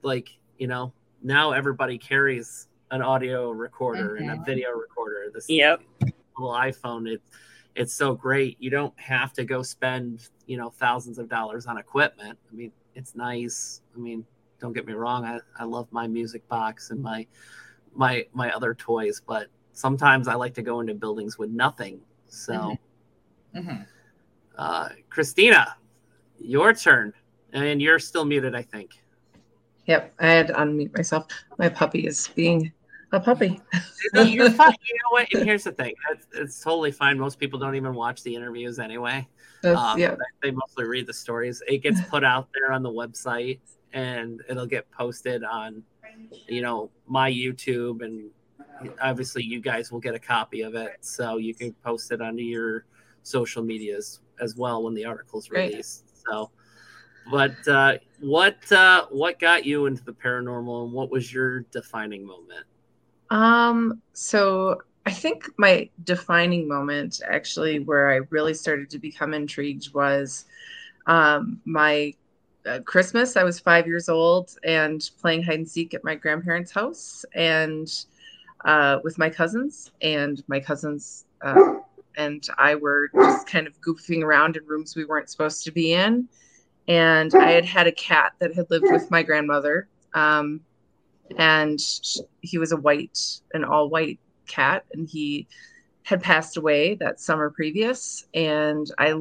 [0.02, 4.24] Like, you know, now everybody carries an audio recorder mm-hmm.
[4.24, 4.44] and a mm-hmm.
[4.44, 5.32] video recorder.
[5.34, 5.82] This yep.
[6.02, 7.22] little iPhone, it
[7.76, 8.58] it's so great.
[8.60, 12.38] You don't have to go spend, you know, thousands of dollars on equipment.
[12.52, 13.82] I mean, it's nice.
[13.96, 14.26] I mean,
[14.60, 15.26] don't get me wrong.
[15.26, 17.26] I, I love my music box and my
[17.94, 22.00] my my other toys, but sometimes I like to go into buildings with nothing.
[22.28, 23.60] So, mm-hmm.
[23.60, 23.82] Mm-hmm.
[24.58, 25.76] Uh, Christina,
[26.40, 27.14] your turn,
[27.54, 28.92] and you're still muted, I think.
[29.86, 31.28] Yep, I had to unmute myself.
[31.58, 32.72] My puppy is being
[33.12, 33.60] a puppy.
[34.14, 34.74] you're fine.
[34.88, 35.34] You know what?
[35.34, 37.20] And here's the thing: it's, it's, totally fine.
[37.20, 39.28] Most people don't even watch the interviews anyway.
[39.64, 40.16] Um, yeah.
[40.42, 41.62] They mostly read the stories.
[41.68, 43.60] It gets put out there on the website,
[43.94, 45.84] and it'll get posted on
[46.48, 48.30] you know my youtube and
[49.02, 52.44] obviously you guys will get a copy of it so you can post it onto
[52.44, 52.86] your
[53.24, 56.36] social medias as well when the article's released right.
[56.36, 56.52] so
[57.30, 62.26] but uh, what uh, what got you into the paranormal and what was your defining
[62.26, 62.66] moment
[63.32, 69.92] um so i think my defining moment actually where i really started to become intrigued
[69.94, 70.46] was
[71.08, 72.14] um, my
[72.66, 73.36] uh, Christmas.
[73.38, 77.92] I was five years old and playing hide and seek at my grandparents' house and
[78.66, 79.92] uh, with my cousins.
[80.02, 81.76] And my cousins uh,
[82.18, 85.94] and I were just kind of goofing around in rooms we weren't supposed to be
[85.94, 86.28] in.
[86.88, 89.88] And I had had a cat that had lived with my grandmother.
[90.14, 90.62] Um,
[91.38, 91.80] and
[92.42, 93.20] he was a white,
[93.54, 94.86] an all white cat.
[94.94, 95.48] And he
[96.04, 98.26] had passed away that summer previous.
[98.34, 99.14] And I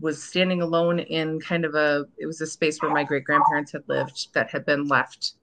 [0.00, 3.72] was standing alone in kind of a it was a space where my great grandparents
[3.72, 5.34] had lived that had been left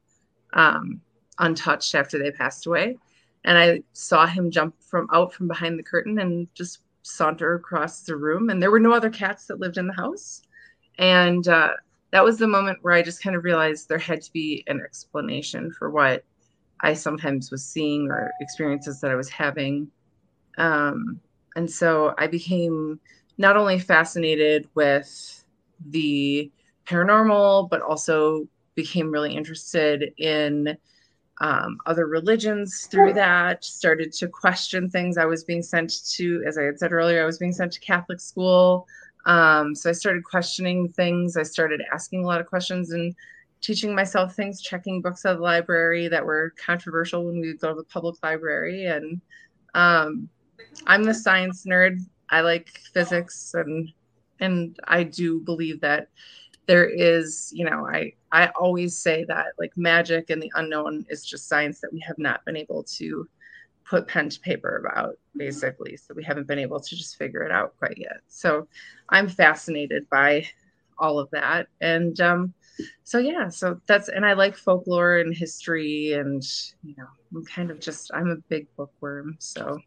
[0.53, 1.01] um,
[1.39, 2.97] untouched after they passed away
[3.45, 8.01] and I saw him jump from out from behind the curtain and just saunter across
[8.01, 8.49] the room.
[8.49, 10.41] And there were no other cats that lived in the house.
[10.97, 11.71] And uh,
[12.13, 14.79] that was the moment where I just kind of realized there had to be an
[14.79, 16.23] explanation for what
[16.79, 19.89] I sometimes was seeing or experiences that I was having.
[20.59, 21.19] Um,
[21.55, 22.99] and so I became
[23.39, 25.43] not only fascinated with
[25.87, 26.51] the
[26.85, 30.77] paranormal, but also became really interested in
[31.41, 35.17] um, other religions through that, started to question things.
[35.17, 37.79] I was being sent to, as I had said earlier, I was being sent to
[37.79, 38.87] Catholic school.
[39.25, 41.37] Um, so I started questioning things.
[41.37, 43.15] I started asking a lot of questions and
[43.61, 47.69] teaching myself things, checking books at the library that were controversial when we would go
[47.69, 48.85] to the public library.
[48.85, 49.21] And
[49.73, 50.29] um,
[50.85, 51.99] I'm the science nerd.
[52.29, 53.89] I like physics and
[54.39, 56.09] and I do believe that
[56.65, 61.25] there is, you know, I I always say that like magic and the unknown is
[61.25, 63.27] just science that we have not been able to
[63.93, 65.95] put pen to paper about basically.
[65.97, 68.21] So we haven't been able to just figure it out quite yet.
[68.27, 68.67] So
[69.09, 70.47] i'm fascinated by
[70.97, 71.67] all of that.
[71.79, 72.55] And um
[73.03, 76.41] so yeah so that's and i like folklore and history and
[76.81, 79.35] you know i'm kind of just i'm a big bookworm.
[79.37, 79.79] So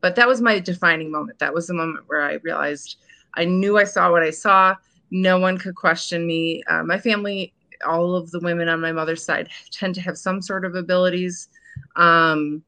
[0.00, 1.38] but that was my defining moment.
[1.38, 2.96] That was the moment where i realized
[3.34, 4.74] i knew i saw what i saw.
[5.10, 6.62] No one could question me.
[6.66, 7.52] Uh, my family,
[7.86, 11.48] all of the women on my mother's side, tend to have some sort of abilities,
[11.96, 12.62] um,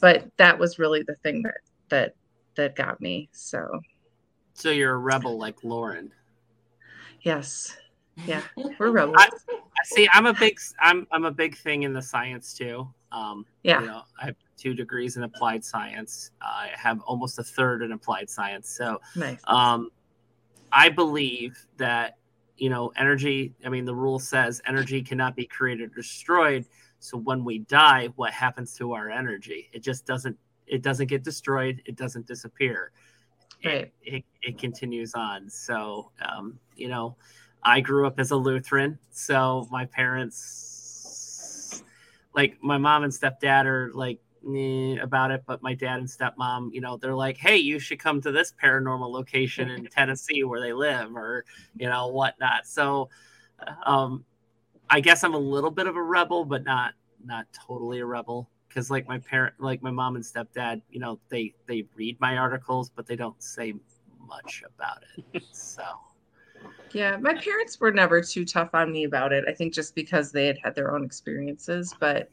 [0.00, 2.14] but that was really the thing that that
[2.56, 3.28] that got me.
[3.32, 3.80] So,
[4.54, 6.12] so you're a rebel like Lauren.
[7.22, 7.76] Yes,
[8.24, 8.42] yeah,
[8.78, 9.16] we're rebels.
[9.18, 10.08] I, I see.
[10.12, 10.58] I'm a big.
[10.80, 12.88] I'm I'm a big thing in the science too.
[13.12, 13.80] Um, yeah.
[13.80, 16.30] You know, I have two degrees in applied science.
[16.40, 18.68] I have almost a third in applied science.
[18.68, 19.40] So, nice.
[19.44, 19.90] um,
[20.70, 22.18] I believe that
[22.60, 23.54] you know energy.
[23.64, 26.66] I mean, the rule says energy cannot be created or destroyed.
[27.00, 29.70] So when we die, what happens to our energy?
[29.72, 30.36] It just doesn't.
[30.66, 31.82] It doesn't get destroyed.
[31.86, 32.92] It doesn't disappear.
[33.64, 33.74] Right.
[33.74, 35.48] It, it, it continues on.
[35.50, 37.16] So um, you know,
[37.62, 41.82] I grew up as a Lutheran, so my parents,
[42.34, 46.80] like my mom and stepdad, are like about it, but my dad and stepmom, you
[46.80, 50.72] know, they're like, "Hey, you should come to this paranormal location in Tennessee where they
[50.72, 51.44] live, or
[51.76, 53.10] you know, whatnot." So,
[53.84, 54.24] um,
[54.88, 58.48] I guess I'm a little bit of a rebel, but not not totally a rebel
[58.68, 62.36] because, like my parent, like my mom and stepdad, you know, they they read my
[62.36, 63.74] articles, but they don't say
[64.26, 65.42] much about it.
[65.52, 65.84] So.
[66.92, 69.44] Yeah, my parents were never too tough on me about it.
[69.48, 72.28] I think just because they had had their own experiences, but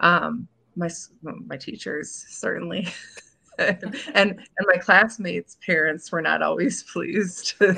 [0.00, 0.46] um,
[0.76, 0.88] my
[1.46, 2.86] my teachers certainly
[3.58, 7.70] and and my classmates parents were not always pleased so.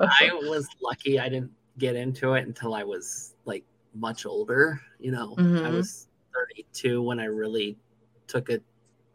[0.00, 3.64] i was lucky i didn't get into it until i was like
[3.94, 5.64] much older you know mm-hmm.
[5.64, 7.76] i was 32 when i really
[8.26, 8.62] took it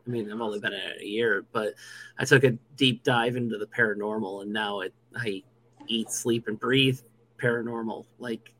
[0.05, 1.73] i mean i've only been in it a year but
[2.19, 5.41] i took a deep dive into the paranormal and now it i
[5.87, 6.99] eat sleep and breathe
[7.41, 8.53] paranormal like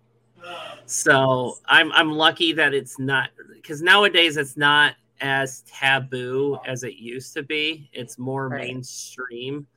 [0.85, 6.95] so I'm I'm lucky that it's not because nowadays it's not as taboo as it
[6.95, 7.89] used to be.
[7.93, 8.67] It's more right.
[8.67, 9.67] mainstream,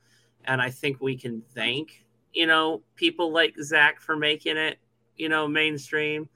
[0.45, 4.77] and I think we can thank you know people like Zak for making it
[5.17, 6.29] you know mainstream.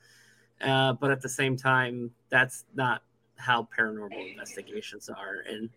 [0.62, 3.02] Uh, but at the same time, that's not
[3.36, 5.44] how paranormal investigations are.
[5.48, 5.70] And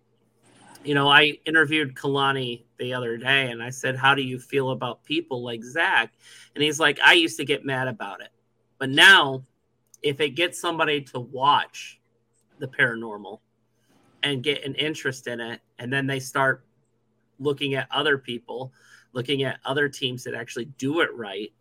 [0.84, 4.70] you know, I interviewed Kalani the other day, and I said, "How do you feel
[4.70, 6.12] about people like Zak?"
[6.54, 8.30] And he's like, "I used to get mad about it."
[8.78, 9.44] But now,
[10.02, 12.00] if it gets somebody to watch
[12.58, 13.40] the paranormal
[14.22, 16.64] and get an interest in it, and then they start
[17.38, 18.72] looking at other people,
[19.12, 21.52] looking at other teams that actually do it right,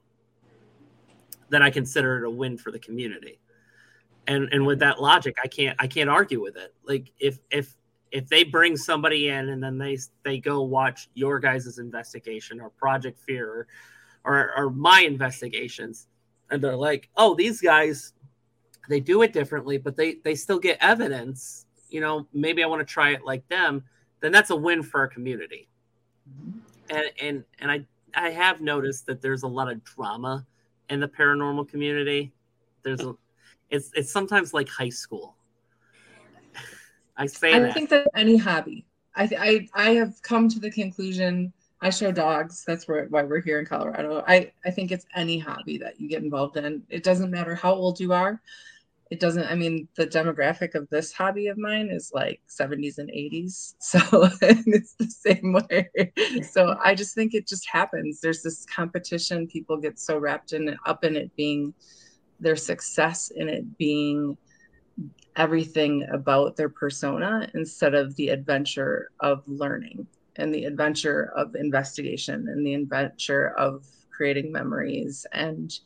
[1.49, 3.39] then I consider it a win for the community.
[4.27, 6.73] And and with that logic, I can't I can't argue with it.
[6.83, 7.75] Like if if
[8.11, 12.69] if they bring somebody in and then they they go watch your guys' investigation or
[12.71, 13.67] Project Fear or,
[14.25, 16.07] or, or my investigations,
[16.49, 18.13] and they're like, oh, these guys,
[18.89, 21.65] they do it differently, but they they still get evidence.
[21.89, 23.83] You know, maybe I want to try it like them.
[24.19, 25.67] Then that's a win for our community.
[26.29, 26.59] Mm-hmm.
[26.89, 30.45] And and and I I have noticed that there's a lot of drama
[30.89, 32.31] in the paranormal community.
[32.83, 33.15] There's a
[33.69, 35.35] it's it's sometimes like high school.
[37.17, 37.73] I say I that.
[37.73, 38.85] think that any hobby.
[39.15, 39.29] I
[39.73, 41.51] I I have come to the conclusion
[41.81, 42.63] I show dogs.
[42.65, 44.23] That's where, why we're here in Colorado.
[44.27, 46.83] I, I think it's any hobby that you get involved in.
[46.89, 48.41] It doesn't matter how old you are.
[49.09, 53.09] It doesn't, I mean, the demographic of this hobby of mine is like 70s and
[53.09, 53.75] 80s.
[53.79, 53.99] So
[54.41, 55.89] it's the same way.
[56.51, 58.19] So I just think it just happens.
[58.19, 59.47] There's this competition.
[59.47, 61.73] People get so wrapped in it, up in it being
[62.39, 64.37] their success in it being
[65.35, 70.07] everything about their persona instead of the adventure of learning
[70.37, 75.79] and the adventure of investigation and the adventure of creating memories and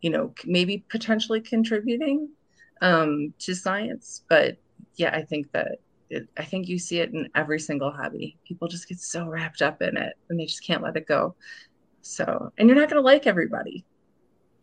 [0.00, 2.28] you know maybe potentially contributing
[2.80, 4.56] um, to science but
[4.96, 5.78] yeah i think that
[6.10, 9.62] it, i think you see it in every single hobby people just get so wrapped
[9.62, 11.34] up in it and they just can't let it go
[12.02, 13.84] so and you're not going to like everybody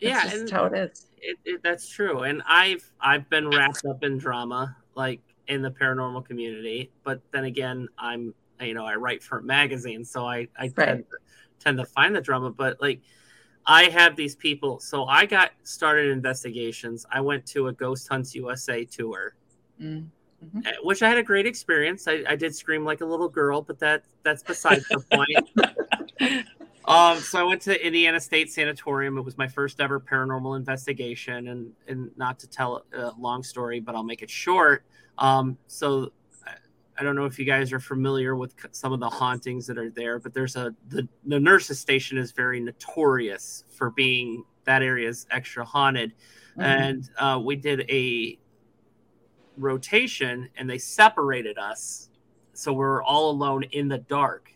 [0.02, 1.08] that's yeah, just and how it is.
[1.18, 2.20] It, it, that's true.
[2.24, 6.92] And I've I've been wrapped up in drama, like in the paranormal community.
[7.04, 10.88] But then again, I'm you know I write for a magazine, so I I Right.
[10.88, 11.06] tend,
[11.60, 12.52] tend to find the drama.
[12.52, 13.02] But like
[13.66, 14.80] I have these people.
[14.80, 17.06] So I got started investigations.
[17.12, 19.36] I went to a Ghost Hunts USA tour.
[19.82, 20.10] Mm.
[20.66, 22.08] eh, Which I had a great experience.
[22.08, 25.50] I, I did scream like a little girl, but that that's besides the point.
[26.86, 29.18] Um, so I went to Indiana State Sanatorium.
[29.18, 33.80] It was my first ever paranormal investigation, and and not to tell a long story,
[33.80, 34.84] but I'll make it short.
[35.18, 36.12] Um, so
[37.00, 39.90] I- don't know if you guys are familiar with some of the hauntings that are
[39.90, 45.08] there, but there's a the, the nurses station is very notorious for being that area
[45.10, 46.14] is extra haunted,
[46.58, 46.64] Mhm.
[46.64, 48.38] and uh, we did a
[49.58, 52.10] rotation, and they separated us,
[52.54, 54.52] so we are all alone in the dark.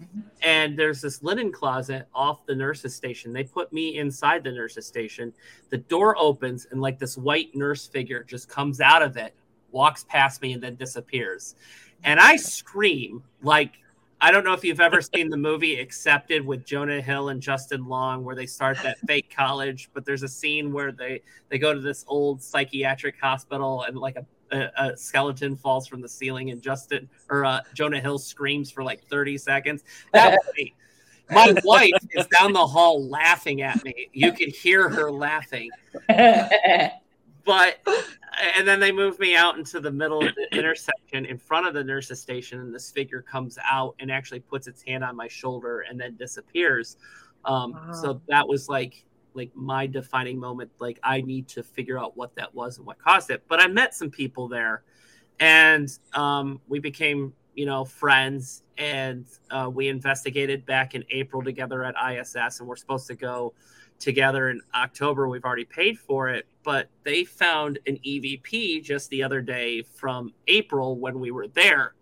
[0.00, 0.22] Mhm.
[0.42, 3.32] and there's this linen closet off the nurses station.
[3.32, 5.32] They put me inside the nurses station.
[5.70, 9.34] The door opens and like this white nurse figure just comes out of it
[9.72, 11.56] walks past me and then disappears
[12.04, 13.72] and i scream like
[14.20, 17.86] i don't know if you've ever seen the movie accepted with jonah hill and justin
[17.86, 21.74] long where they start that fake college but there's a scene where they they go
[21.74, 26.50] to this old psychiatric hospital and like a a, a skeleton falls from the ceiling
[26.50, 29.84] and Justin or uh, Jonah Hill screams for like 30 seconds.
[30.12, 30.70] That was.
[31.30, 34.08] My wife is down the hall laughing at me.
[34.14, 35.70] You can hear her laughing.
[37.48, 37.78] But
[38.54, 41.72] and then they move me out into the middle of the intersection in front of
[41.72, 45.28] the nurse's station, and this figure comes out and actually puts its hand on my
[45.28, 46.98] shoulder and then disappears.
[47.46, 47.92] Um, Wow.
[47.92, 50.70] So that was like like my defining moment.
[50.78, 53.42] Like I need to figure out what that was and what caused it.
[53.48, 54.82] But I met some people there,
[55.40, 61.82] and um, we became you know friends, and uh, we investigated back in April together
[61.82, 63.54] at ISS, and we're supposed to go
[63.98, 65.28] together in October.
[65.28, 70.32] We've already paid for it, but they found an EVP just the other day from
[70.46, 71.94] April when we were there.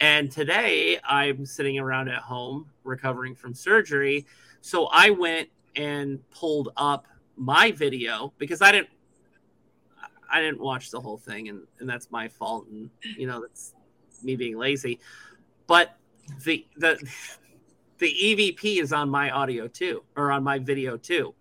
[0.00, 4.26] And today I'm sitting around at home recovering from surgery.
[4.62, 7.06] So I went and pulled up
[7.36, 8.88] my video because I didn't
[10.32, 13.74] I didn't watch the whole thing and, and that's my fault and you know that's
[14.22, 15.00] me being lazy.
[15.66, 15.96] But
[16.44, 16.98] the the
[18.00, 21.34] the EVP is on my audio too, or on my video too.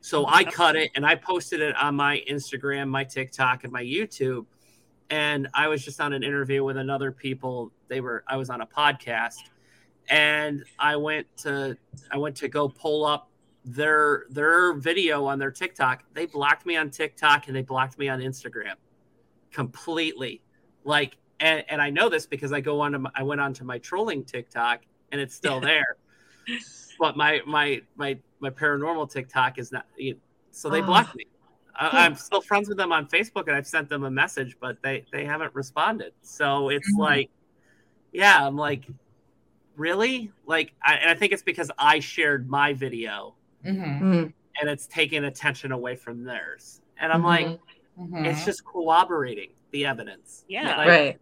[0.00, 0.34] So mm-hmm.
[0.34, 4.46] I cut it and I posted it on my Instagram, my TikTok, and my YouTube.
[5.10, 7.70] And I was just on an interview with another people.
[7.88, 9.38] They were I was on a podcast,
[10.08, 11.76] and I went to
[12.10, 13.30] I went to go pull up
[13.64, 16.04] their their video on their TikTok.
[16.12, 18.74] They blocked me on TikTok and they blocked me on Instagram
[19.52, 20.42] completely.
[20.84, 23.52] Like and, and I know this because I go on to my, I went on
[23.54, 25.96] to my trolling TikTok and it's still there.
[26.98, 29.86] But my my my my paranormal TikTok is not.
[29.96, 30.16] You,
[30.50, 30.86] so they Oh.
[30.86, 31.26] blocked me.
[31.78, 34.80] I, I'm still friends with them on Facebook, and I've sent them a message, but
[34.82, 36.12] they they haven't responded.
[36.22, 36.98] So it's Mhm.
[36.98, 37.30] like,
[38.12, 38.84] yeah, I'm like,
[39.76, 40.32] really?
[40.46, 43.34] Like, I, and I think it's because I shared my video,
[43.64, 44.00] Mhm.
[44.00, 46.80] Mm, and it's taking attention away from theirs.
[46.98, 47.24] And I'm Mhm.
[47.24, 47.60] like,
[47.98, 48.26] Mhm.
[48.26, 50.44] it's just corroborating the evidence.
[50.48, 50.76] Yeah.
[50.78, 51.20] Like, right.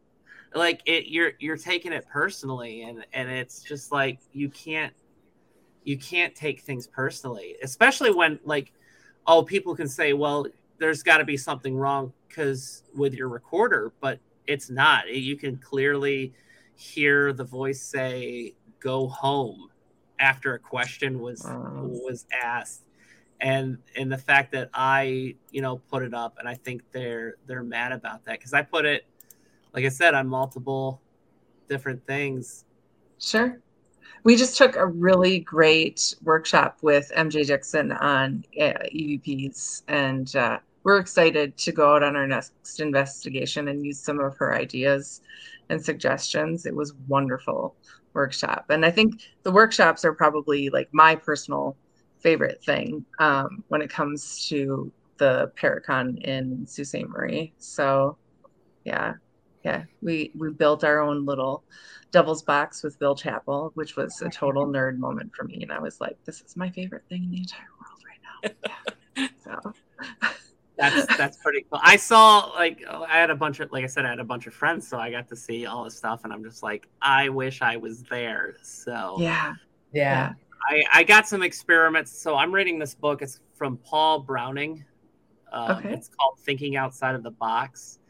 [0.55, 4.93] like it you're you're taking it personally and and it's just like you can't
[5.85, 8.73] you can't take things personally especially when like
[9.27, 10.47] oh people can say well
[10.79, 15.57] there's got to be something wrong because with your recorder but it's not you can
[15.57, 16.33] clearly
[16.75, 19.69] hear the voice say go home
[20.19, 21.83] after a question was Wow.
[21.85, 22.83] was asked
[23.41, 27.35] and and the fact that i you know put it up and i think they're
[27.47, 29.07] they're mad about that because i put it
[29.75, 31.03] like I said, on multiple
[31.69, 32.65] different things.
[33.19, 33.61] Sure.
[34.25, 40.61] We just took a really great workshop with MJ Dixon on uh, EVPs, and uh,
[40.83, 45.21] we're excited to go out on our next investigation and use some of her ideas
[45.69, 46.65] and suggestions.
[46.65, 47.77] It was wonderful
[48.15, 51.77] workshop, and I think the workshops are probably like my personal
[52.21, 57.07] favorite thing um, when it comes to the Paracon in Sault Ste.
[57.09, 57.53] Marie.
[57.59, 58.17] So,
[58.85, 59.15] yeah,
[59.65, 61.65] yeah, we we built our own little
[62.11, 65.63] devil's box with Bill Chappell, which was a total nerd moment for me.
[65.63, 68.71] And I was like, this is my favorite thing in the entire world right now.
[69.17, 69.29] Yeah.
[69.45, 69.73] So
[70.77, 71.79] that's that's pretty cool.
[71.83, 74.49] I saw like I had a bunch of like I said I had a bunch
[74.49, 77.29] of friends, so I got to see all this stuff, and I'm just like I
[77.29, 78.57] wish I was there.
[78.63, 79.55] So yeah,
[79.93, 80.33] yeah.
[80.69, 82.21] I I got some experiments.
[82.21, 83.23] So I'm reading this book.
[83.23, 84.85] It's from Paul Browning.
[85.53, 85.93] Um, okay.
[85.93, 88.01] It's called Thinking Outside of the Box.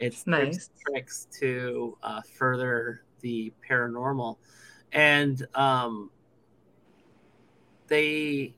[0.00, 4.38] It's nice tricks to uh, further the paranormal,
[4.92, 6.10] and um,
[7.86, 8.54] they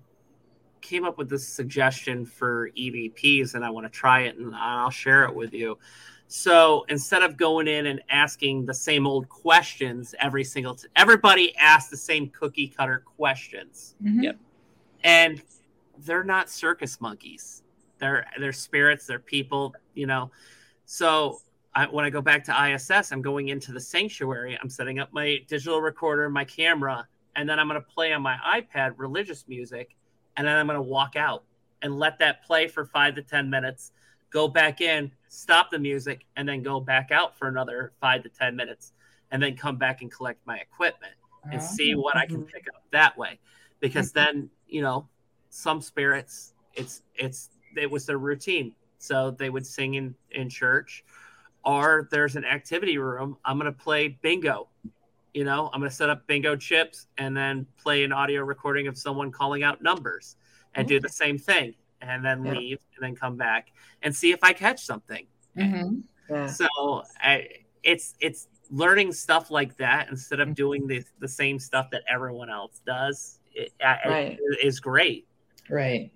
[0.80, 4.90] came up with this suggestion for EVPs, and I want to try it, and I'll
[4.90, 5.78] share it with you.
[6.28, 11.54] So instead of going in and asking the same old questions every single, time, everybody
[11.56, 13.96] asks the same cookie cutter questions.
[14.02, 14.22] Mm-hmm.
[14.22, 14.38] Yep.
[15.04, 15.42] And
[15.98, 17.62] they're not circus monkeys.
[17.98, 19.06] They're they're spirits.
[19.06, 19.74] They're people.
[19.94, 20.30] You know.
[20.92, 21.40] So
[21.74, 24.58] I, when I go back to ISS, I'm going into the sanctuary.
[24.60, 28.20] I'm setting up my digital recorder, my camera, and then I'm going to play on
[28.20, 29.96] my iPad religious music,
[30.36, 31.44] and then I'm going to walk out
[31.80, 33.92] and let that play for five to ten minutes.
[34.28, 38.28] Go back in, stop the music, and then go back out for another five to
[38.28, 38.92] ten minutes,
[39.30, 41.14] and then come back and collect my equipment
[41.50, 42.48] and oh, see what I can mm-hmm.
[42.48, 43.38] pick up that way.
[43.80, 45.08] Because then you know,
[45.48, 51.04] some spirits, it's it's it was their routine, so they would sing in in church
[51.64, 53.36] or there's an activity room.
[53.44, 54.68] I'm going to play bingo.
[55.34, 58.86] You know, I'm going to set up bingo chips and then play an audio recording
[58.86, 60.36] of someone calling out numbers
[60.74, 62.52] and do the same thing and then yeah.
[62.52, 63.72] leave and then come back
[64.02, 65.26] and see if I catch something.
[65.56, 66.00] Mm-hmm.
[66.30, 66.46] Yeah.
[66.46, 67.48] So I,
[67.82, 70.54] it's it's learning stuff like that instead of mm-hmm.
[70.54, 74.38] doing the, the same stuff that everyone else does it, right.
[74.38, 75.26] it is great.
[75.68, 76.10] Right.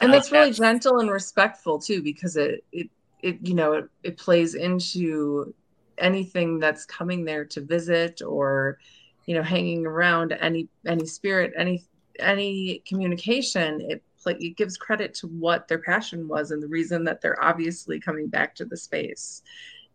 [0.00, 2.90] And that's really gentle and respectful too, because it, it
[3.22, 5.54] it you know it, it plays into
[5.98, 8.78] anything that's coming there to visit or
[9.26, 11.84] you know hanging around any any spirit any
[12.18, 13.80] any communication.
[13.80, 17.98] It it gives credit to what their passion was and the reason that they're obviously
[17.98, 19.42] coming back to the space.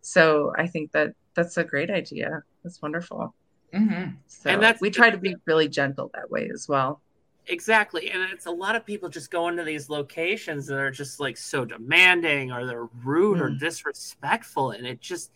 [0.00, 2.42] So i think that that's a great idea.
[2.62, 3.34] That's wonderful.
[3.74, 4.12] Mm-hmm.
[4.26, 7.02] so and that's we try to be really gentle that way as well
[7.48, 8.10] Exactly.
[8.10, 11.36] And it's a lot of people just go into these locations that are just like
[11.36, 13.42] so demanding or they're rude mm.
[13.42, 14.72] or disrespectful.
[14.72, 15.32] And it just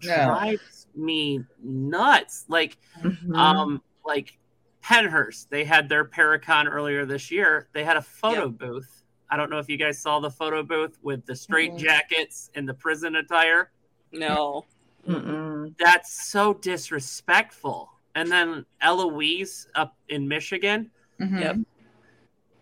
[0.00, 0.26] yeah.
[0.26, 2.46] drives me nuts.
[2.48, 3.34] Like, mm-hmm.
[3.34, 4.38] um, like
[4.82, 7.68] Pennhurst, they had their Paracon earlier this year.
[7.72, 8.58] They had a photo yep.
[8.58, 9.04] booth.
[9.30, 11.84] I don't know if you guys saw the photo booth with the straight mm-hmm.
[11.84, 13.70] jackets and the prison attire.
[14.10, 14.64] No.
[15.08, 15.74] Mm-mm.
[15.78, 17.88] That's so disrespectful.
[18.14, 20.90] And then Eloise up in Michigan
[21.22, 21.38] Mm-hmm.
[21.38, 21.56] Yep.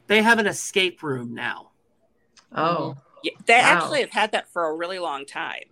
[0.07, 1.71] They have an escape room now.
[2.53, 2.97] Oh.
[3.23, 3.65] Yeah, they wow.
[3.65, 5.65] actually have had that for a really long time.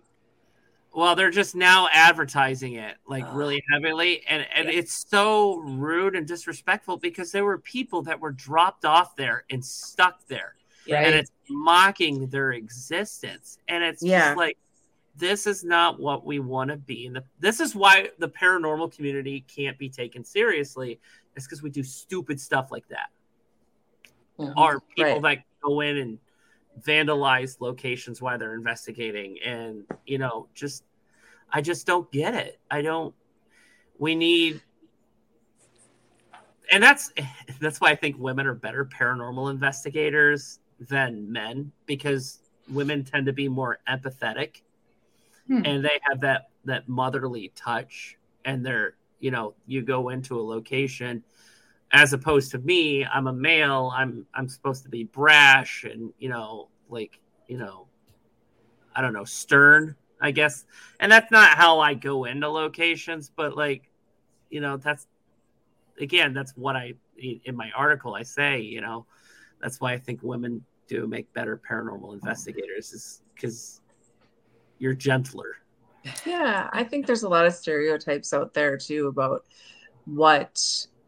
[0.93, 4.79] Well, they're just now advertising it like uh, really heavily, and and yeah.
[4.79, 9.63] it's so rude and disrespectful because there were people that were dropped off there and
[9.63, 10.55] stuck there,
[10.89, 11.05] right.
[11.05, 14.29] and it's mocking their existence, and it's yeah.
[14.29, 14.57] just like
[15.15, 17.05] this is not what we want to be.
[17.05, 20.99] And this is why the paranormal community can't be taken seriously
[21.35, 23.09] it's because we do stupid stuff like that.
[24.39, 24.57] Mm-hmm.
[24.57, 25.37] Or people right.
[25.37, 26.19] that go in and
[26.81, 30.83] vandalize locations while they're investigating, and you know, just
[31.51, 32.59] I just don't get it.
[32.71, 33.13] I don't.
[33.97, 34.61] We need,
[36.71, 37.11] and that's
[37.59, 43.33] that's why I think women are better paranormal investigators than men because women tend to
[43.33, 44.61] be more empathetic
[45.47, 45.61] hmm.
[45.65, 50.41] and they have that that motherly touch and they're you know you go into a
[50.41, 51.23] location
[51.91, 56.29] as opposed to me i'm a male i'm i'm supposed to be brash and you
[56.29, 57.87] know like you know
[58.95, 60.65] i don't know stern i guess.
[60.99, 63.89] And that's not how i go into locations but like
[64.49, 65.07] you know that's
[65.99, 69.05] again that's what i in my article i say you know
[69.61, 73.81] that's why i think women do make better paranormal investigators is because
[74.79, 75.57] you're gentler
[76.25, 79.45] yeah, I think there's a lot of stereotypes out there too about
[80.05, 80.61] what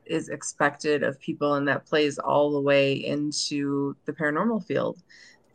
[0.06, 5.02] is expected of people, and that plays all the way into the paranormal field.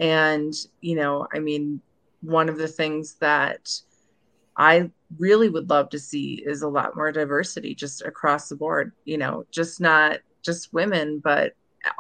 [0.01, 1.81] And, you know, I mean,
[2.21, 3.71] one of the things that
[4.57, 8.93] I really would love to see is a lot more diversity just across the board,
[9.05, 11.53] you know, just not just women, but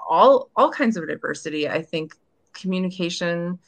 [0.08, 1.68] all all kinds of diversity.
[1.68, 2.14] I think
[2.52, 3.58] communication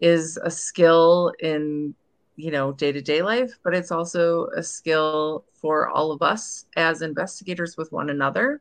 [0.00, 1.94] is a skill in
[2.42, 7.76] you know day-to-day life but it's also a skill for all of us as investigators
[7.76, 8.60] with one another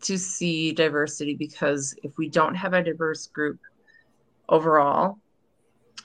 [0.00, 3.60] to see diversity because if we don't have a diverse group
[4.48, 5.18] overall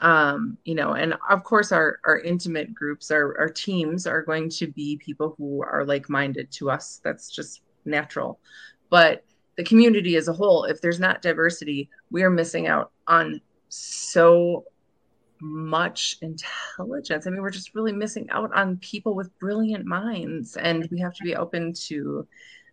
[0.02, 4.48] um you know and of course our our intimate groups our, our teams are going
[4.48, 7.02] to be people who are like-minded to us.
[7.04, 8.40] That's just natural.
[8.92, 9.24] But
[9.56, 14.66] the community as a whole if there's not diversity we are missing out on so
[15.42, 17.28] much intelligence.
[17.28, 21.14] I mean, we're just really missing out on people with brilliant minds, and we have
[21.16, 22.28] to be open to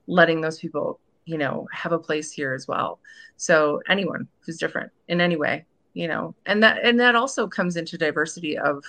[0.07, 3.01] letting those people, you know, have a place here as well.
[3.37, 7.77] So anyone who's different in any way, you know, and that and that also comes
[7.77, 8.85] into diversity of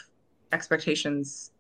[0.52, 1.52] expectations,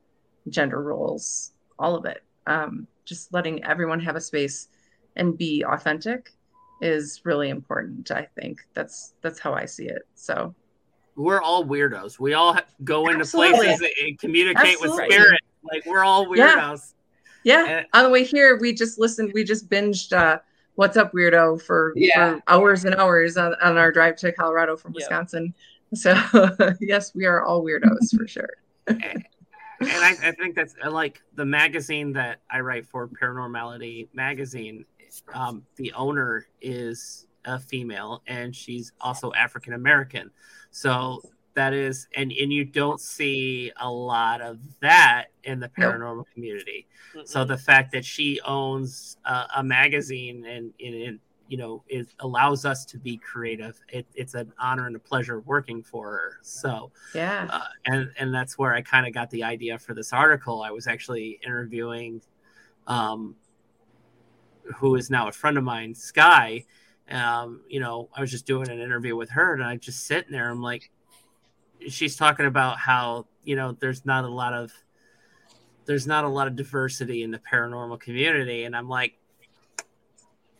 [0.49, 2.23] gender roles, all of it.
[2.47, 4.67] Um, just letting everyone have a space
[5.15, 6.31] and be authentic
[6.81, 8.11] is really important.
[8.11, 10.03] I think that's that's how I see it.
[10.15, 10.53] So
[11.15, 12.19] we're all weirdos.
[12.19, 13.57] We all go into Absolutely.
[13.57, 15.05] places and communicate Absolutely.
[15.05, 15.41] with spirit.
[15.63, 16.93] Like we're all weirdos.
[17.43, 17.65] Yeah.
[17.65, 17.77] yeah.
[17.77, 19.31] And, On the way here, we just listened.
[19.33, 20.39] We just binged uh,
[20.75, 22.35] "What's Up, Weirdo" for, yeah.
[22.35, 25.53] for hours and hours on, on, our drive to Colorado from Wisconsin.
[25.93, 26.15] So
[26.81, 28.49] yes, we are all weirdos for sure.
[28.87, 29.23] and,
[29.81, 34.85] I, I, think that's like the magazine that I write for, Paranormality Magazine.
[35.33, 40.31] Um, the owner is a female, and she's also African American.
[40.71, 41.21] So
[41.53, 46.27] that is, and and you don't see a lot of that in the paranormal nope.
[46.33, 46.87] community.
[47.15, 47.25] Mm-hmm.
[47.25, 52.07] So the fact that she owns a, a magazine and, and, and you know it
[52.19, 56.37] allows us to be creative it, it's an honor and a pleasure working for her
[56.41, 60.11] so yeah uh, and and that's where i kind of got the idea for this
[60.11, 62.21] article i was actually interviewing
[62.87, 63.35] um
[64.77, 66.63] who is now a friend of mine sky
[67.11, 70.31] um, you know, I was just doing an interview with her and I just sitting
[70.31, 70.49] there.
[70.49, 70.89] I'm like,
[71.87, 74.71] she's talking about how, you know, there's not a lot of,
[75.85, 78.63] there's not a lot of diversity in the paranormal community.
[78.63, 79.17] And I'm like,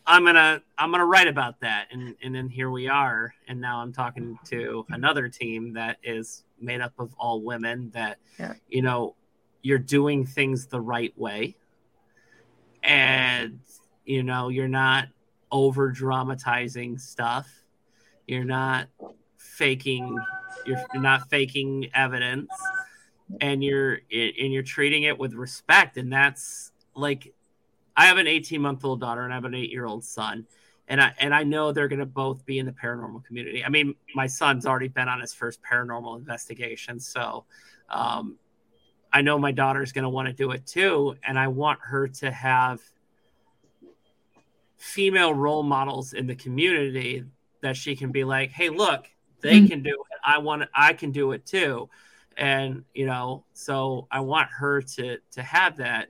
[0.08, 3.80] I'm gonna I'm gonna write about that, and and then here we are, and now
[3.80, 7.90] I'm talking to another team that is made up of all women.
[7.94, 8.54] That yeah.
[8.70, 9.16] you know,
[9.64, 11.56] you're doing things the right way,
[12.84, 13.60] and
[14.06, 15.08] you know you're not
[15.52, 17.48] over dramatizing stuff.
[18.28, 18.88] You're not
[19.38, 20.18] faking.
[20.66, 22.50] You're, you're not faking evidence,
[23.42, 25.98] and you're and you're treating it with respect.
[25.98, 27.34] And that's like,
[27.96, 30.48] I have an 18 month old daughter and I have an eight year old son,
[30.88, 33.64] and I and I know they're going to both be in the paranormal community.
[33.64, 37.46] I mean, my son's already been on his first paranormal investigation, so
[37.90, 38.38] um,
[39.14, 42.08] I know my daughter's going to want to do it too, and I want her
[42.08, 42.82] to have
[44.86, 47.26] female role models in the community
[47.62, 49.08] that she can be like, hey, look,
[49.42, 49.68] they mm-hmm.
[49.68, 50.18] can do it.
[50.24, 51.90] I want I can do it too.
[52.38, 56.10] And you know, so I want her to to have that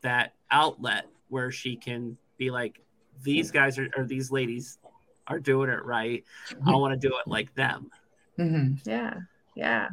[0.00, 2.80] that outlet where she can be like,
[3.22, 4.78] these guys are or these ladies
[5.26, 6.24] are doing it right.
[6.66, 7.90] I want to do it like them.
[8.38, 8.88] Mm-hmm.
[8.88, 9.14] Yeah.
[9.54, 9.88] Yeah.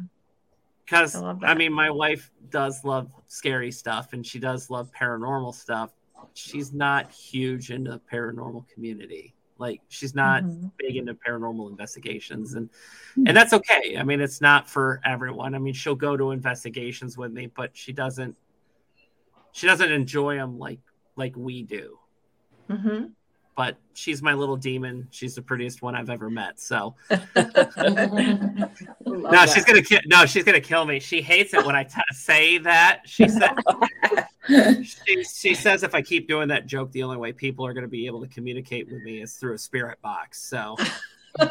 [0.84, 5.54] Because I, I mean, my wife does love scary stuff and she does love paranormal
[5.54, 5.90] stuff,
[6.34, 9.34] she's not huge in the paranormal community.
[9.58, 10.68] Like she's not mm-hmm.
[10.76, 13.28] big into paranormal investigations, and mm-hmm.
[13.28, 13.96] and that's okay.
[13.98, 15.54] I mean, it's not for everyone.
[15.54, 18.36] I mean, she'll go to investigations with me, but she doesn't.
[19.52, 20.80] She doesn't enjoy them like
[21.16, 21.98] like we do.
[22.68, 23.06] Mm-hmm
[23.56, 25.08] but she's my little demon.
[25.10, 26.60] She's the prettiest one I've ever met.
[26.60, 28.70] So no, that.
[29.52, 31.00] she's gonna ki- no, she's gonna kill me.
[31.00, 33.00] She hates it when I t- say that.
[33.06, 33.56] She said
[34.48, 37.88] she, she says if I keep doing that joke, the only way people are gonna
[37.88, 40.42] be able to communicate with me is through a spirit box.
[40.42, 40.76] So.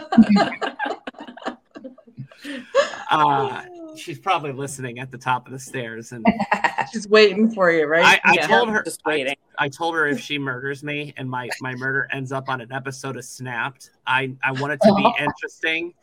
[3.12, 3.64] uh,
[3.96, 6.26] she's probably listening at the top of the stairs and
[6.92, 8.20] she's waiting for you, right?
[8.24, 9.36] I, I yeah, told her just waiting.
[9.58, 12.62] I, I, told her if she murders me and my my murder ends up on
[12.62, 15.94] an episode of Snapped, I I want it to be interesting.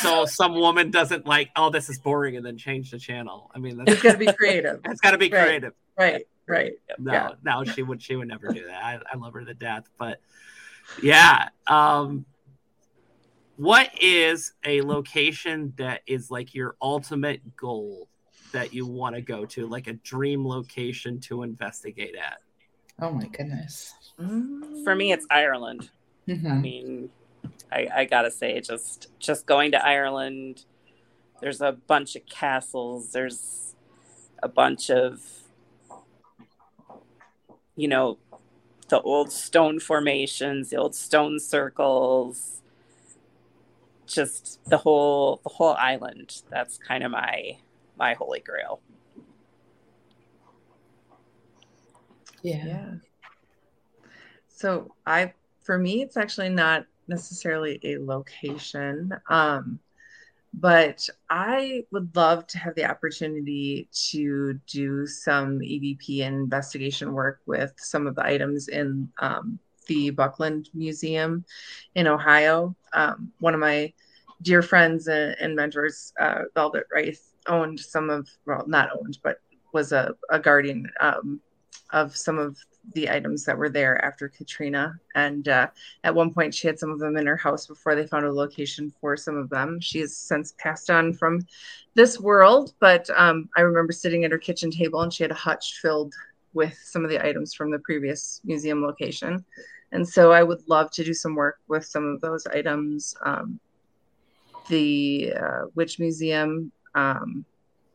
[0.00, 3.50] So some woman doesn't like, oh, this is boring, and then change the channel.
[3.54, 4.80] I mean, it's got to be creative.
[4.84, 5.44] it's got to be right.
[5.44, 5.72] creative.
[5.98, 6.26] Right.
[6.46, 6.72] Right.
[6.98, 7.28] No, yeah.
[7.44, 8.02] no, she would.
[8.02, 8.82] She would never do that.
[8.84, 10.20] I, I love her to death, but
[11.02, 11.48] yeah.
[11.66, 12.24] Um,
[13.56, 18.08] what is a location that is like your ultimate goal
[18.52, 22.38] that you want to go to, like a dream location to investigate at?
[23.00, 23.94] Oh my goodness.
[24.84, 25.90] For me, it's Ireland.
[26.28, 26.46] Mm-hmm.
[26.46, 27.10] I mean,
[27.72, 30.64] I, I gotta say, just just going to Ireland.
[31.40, 33.12] There's a bunch of castles.
[33.12, 33.74] There's
[34.42, 35.22] a bunch of,
[37.74, 38.18] you know,
[38.88, 42.62] the old stone formations, the old stone circles
[44.12, 46.42] just the whole the whole island.
[46.50, 47.56] That's kind of my
[47.98, 48.80] my holy grail.
[52.42, 52.66] Yeah.
[52.66, 52.90] yeah.
[54.48, 59.12] So I for me it's actually not necessarily a location.
[59.28, 59.80] Um
[60.54, 67.72] but I would love to have the opportunity to do some EVP investigation work with
[67.78, 71.44] some of the items in um, the Buckland Museum
[71.94, 72.76] in Ohio.
[72.92, 73.92] Um, one of my
[74.42, 79.40] dear friends and, and mentors, uh, Velvet Rice, owned some of, well, not owned, but
[79.72, 81.40] was a, a guardian um,
[81.92, 82.58] of some of
[82.94, 84.94] the items that were there after Katrina.
[85.14, 85.68] And uh,
[86.04, 88.32] at one point, she had some of them in her house before they found a
[88.32, 89.80] location for some of them.
[89.80, 91.46] She has since passed on from
[91.94, 95.34] this world, but um, I remember sitting at her kitchen table and she had a
[95.34, 96.14] hutch filled
[96.54, 99.44] with some of the items from the previous museum location.
[99.92, 103.14] And so I would love to do some work with some of those items.
[103.24, 103.60] Um,
[104.68, 107.44] the uh, Witch Museum, um,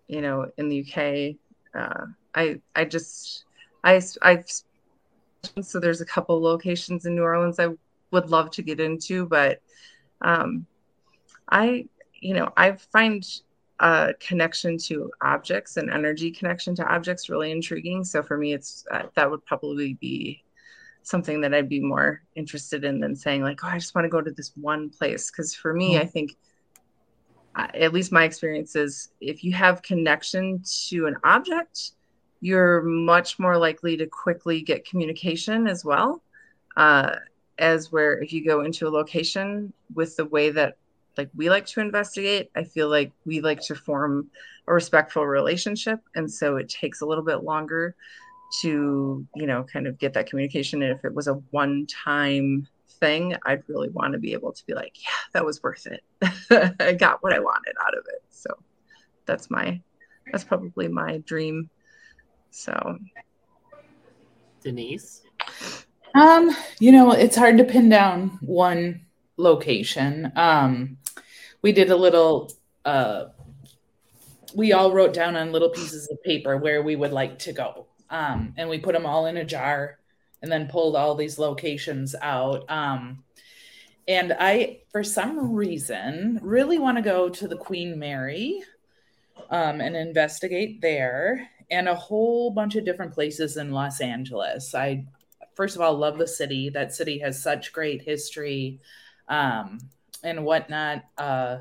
[0.07, 1.35] you know, in the UK.
[1.73, 3.45] Uh, I I just
[3.83, 4.45] I I've
[5.61, 7.69] so there's a couple locations in New Orleans I
[8.11, 9.61] would love to get into, but
[10.21, 10.65] um,
[11.49, 11.87] I
[12.19, 13.25] you know I find
[13.79, 18.03] a connection to objects and energy connection to objects really intriguing.
[18.03, 20.43] So for me, it's uh, that would probably be
[21.03, 24.09] something that I'd be more interested in than saying like, oh, I just want to
[24.09, 25.31] go to this one place.
[25.31, 26.01] Because for me, mm-hmm.
[26.01, 26.35] I think
[27.55, 31.91] at least my experience is if you have connection to an object,
[32.41, 36.21] you're much more likely to quickly get communication as well.
[36.75, 37.15] Uh,
[37.59, 40.77] as where if you go into a location with the way that
[41.17, 44.29] like we like to investigate, I feel like we like to form
[44.67, 45.99] a respectful relationship.
[46.15, 47.95] And so it takes a little bit longer
[48.61, 50.83] to, you know, kind of get that communication.
[50.83, 52.67] And if it was a one time
[52.99, 56.03] thing, I'd really want to be able to be like, yeah, that was worth it.
[56.79, 58.23] I got what I wanted out of it.
[58.29, 58.49] So
[59.25, 59.81] that's my,
[60.31, 61.69] that's probably my dream.
[62.51, 62.97] So,
[64.61, 65.23] Denise?
[66.15, 69.05] Um, you know, it's hard to pin down one
[69.37, 70.31] location.
[70.35, 70.97] Um,
[71.61, 72.51] we did a little,
[72.85, 73.25] uh,
[74.55, 77.85] we all wrote down on little pieces of paper where we would like to go.
[78.09, 79.99] Um, and we put them all in a jar
[80.41, 82.69] and then pulled all these locations out.
[82.69, 83.23] Um,
[84.07, 88.63] and I, for some reason, really want to go to the Queen Mary
[89.49, 94.73] um, and investigate there and a whole bunch of different places in Los Angeles.
[94.73, 95.05] I,
[95.55, 96.69] first of all, love the city.
[96.69, 98.79] That city has such great history
[99.27, 99.79] um,
[100.23, 101.03] and whatnot.
[101.17, 101.57] Uh,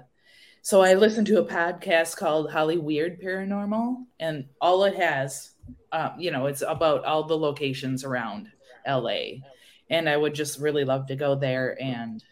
[0.62, 5.52] so I listened to a podcast called Holly Weird Paranormal, and all it has,
[5.92, 8.48] uh, you know, it's about all the locations around
[8.86, 9.42] LA.
[9.88, 12.22] And I would just really love to go there and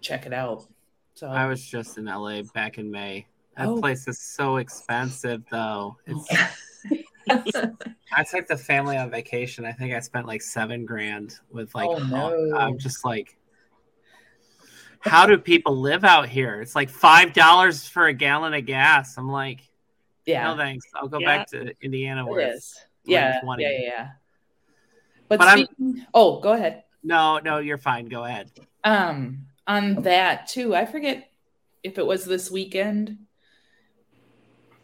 [0.00, 0.66] check it out.
[1.14, 3.26] So I was just in LA back in May.
[3.56, 3.80] That oh.
[3.80, 5.96] place is so expensive though.
[7.28, 9.64] I took the family on vacation.
[9.64, 12.56] I think I spent like seven grand with like oh, no.
[12.56, 13.36] I'm just like
[15.00, 16.60] how do people live out here?
[16.60, 19.16] It's like five dollars for a gallon of gas.
[19.16, 19.60] I'm like,
[20.24, 20.86] yeah, no thanks.
[20.94, 21.38] I'll go yeah.
[21.38, 24.08] back to Indiana where it it's yeah, yeah, yeah.
[25.28, 26.84] But, but speaking, oh, go ahead.
[27.02, 28.06] No, no, you're fine.
[28.06, 28.50] Go ahead.
[28.84, 31.30] Um, on that too, I forget
[31.82, 33.18] if it was this weekend.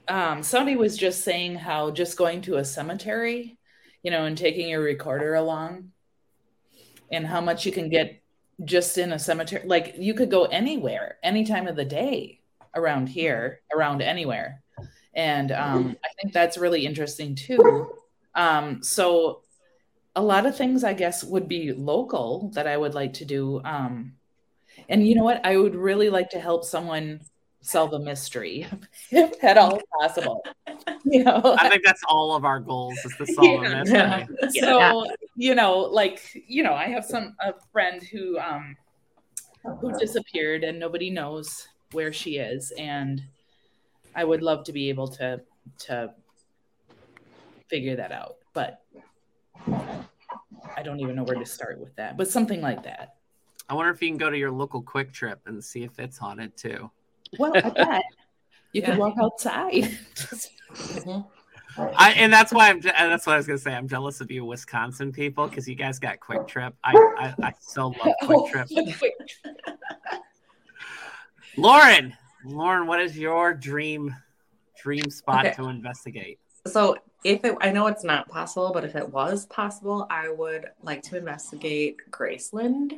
[0.09, 3.59] Um, somebody was just saying how just going to a cemetery,
[4.03, 5.93] you know, and taking your recorder along,
[7.11, 8.23] and how much you can get
[8.65, 9.67] just in a cemetery.
[9.67, 12.41] Like you could go anywhere, any time of the day
[12.75, 14.63] around here, around anywhere,
[15.15, 17.93] and um, I think that's really interesting too.
[18.35, 19.43] Um, so
[20.17, 23.63] a lot of things I guess would be local that I would like to do.
[23.65, 24.15] Um,
[24.89, 25.45] and you know what?
[25.45, 27.21] I would really like to help someone
[27.63, 28.67] solve a mystery
[29.11, 30.45] if at all possible.
[31.05, 33.73] You know, I think that's all of our goals is to solve yeah.
[33.73, 34.37] a mystery.
[34.53, 34.91] Yeah.
[34.93, 35.07] So,
[35.37, 38.77] you know, like, you know, I have some a friend who um
[39.81, 42.73] who disappeared and nobody knows where she is.
[42.73, 43.23] And
[44.15, 45.41] I would love to be able to
[45.81, 46.13] to
[47.69, 48.37] figure that out.
[48.53, 48.83] But
[50.77, 53.17] I don't even know where to start with that, but something like that.
[53.69, 56.19] I wonder if you can go to your local Kwik Trip and see if it's
[56.19, 56.91] haunted too.
[57.39, 58.03] Well, I bet
[58.73, 58.87] you yeah.
[58.87, 59.73] can walk outside.
[59.73, 61.21] mm-hmm.
[61.77, 62.81] I, and that's why I'm.
[62.81, 63.73] That's what I was gonna say.
[63.73, 66.75] I'm jealous of you, Wisconsin people, because you guys got Kwik Trip.
[66.85, 68.69] I, I, I so love Kwik Trip.
[71.55, 72.17] Oh, Lauren,
[72.47, 74.17] Lauren, what is your dream
[74.81, 75.55] dream spot okay.
[75.57, 76.39] to investigate?
[76.67, 80.67] So if it, I know it's not possible, but if it was possible, I would
[80.83, 82.95] like to investigate Graceland.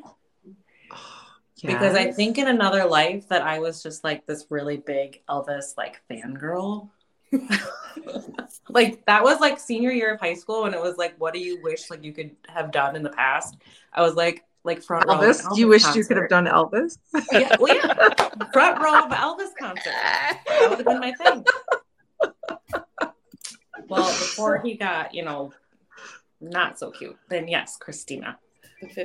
[1.56, 1.72] Yes.
[1.72, 5.76] Because I think in another life that I was just like this really big Elvis
[5.76, 6.90] like fangirl.
[8.68, 11.40] like that was like senior year of high school and it was like what do
[11.40, 13.56] you wish like you could have done in the past?
[13.92, 15.44] I was like like front Elvis.
[15.44, 15.50] row.
[15.50, 16.98] Elvis you wish you could have done Elvis?
[17.14, 17.92] Oh, yeah, well, yeah,
[18.52, 19.84] front row of Elvis concert.
[19.84, 21.44] That would have been my thing.
[23.88, 25.52] Well, before he got, you know,
[26.40, 28.38] not so cute, then yes, Christina.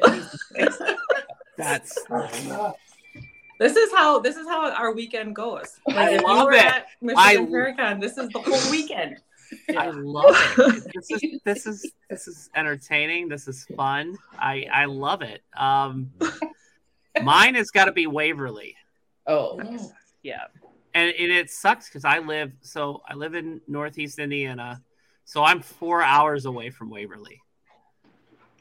[1.60, 1.70] The 50s.
[2.10, 2.74] That's
[3.60, 5.80] This is how this is how our weekend goes.
[5.90, 6.64] I Like if you love were it.
[6.66, 9.18] at I- Michigan Paracon, this is the whole weekend.
[9.78, 10.84] I love it.
[10.96, 13.28] This is this is this is entertaining.
[13.28, 14.16] This is fun.
[14.38, 15.42] I I love it.
[15.58, 16.12] Um,
[17.22, 18.76] mine has got to be Waverly,
[19.28, 19.60] Oh,
[20.24, 20.44] Yeah.
[20.94, 24.82] and, and it sucks because I live so I live in Northeast Indiana,
[25.26, 27.42] so I'm four hours away from Waverly.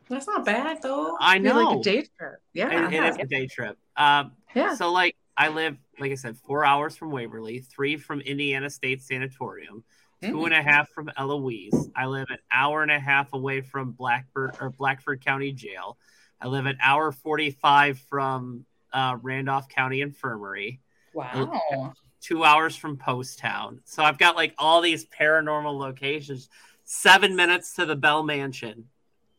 [0.08, 1.16] That's not bad though.
[1.20, 2.40] I know like a day trip.
[2.52, 2.86] Yeah.
[2.86, 3.76] it, it is a day trip.
[3.96, 4.74] Um, Yeah.
[4.74, 9.02] So like I live, like I said, four hours from Waverly, three from Indiana State
[9.02, 9.84] Sanatorium,
[10.22, 11.90] two and a half from Eloise.
[11.94, 15.96] I live an hour and a half away from Blackford or Blackford County Jail.
[16.40, 20.80] I live an hour forty five from uh, Randolph County Infirmary,
[21.12, 21.94] wow.
[22.20, 23.80] two hours from Poasttown.
[23.84, 26.48] So I've got like all these paranormal locations.
[26.84, 28.86] Seven minutes to the Bell Mansion,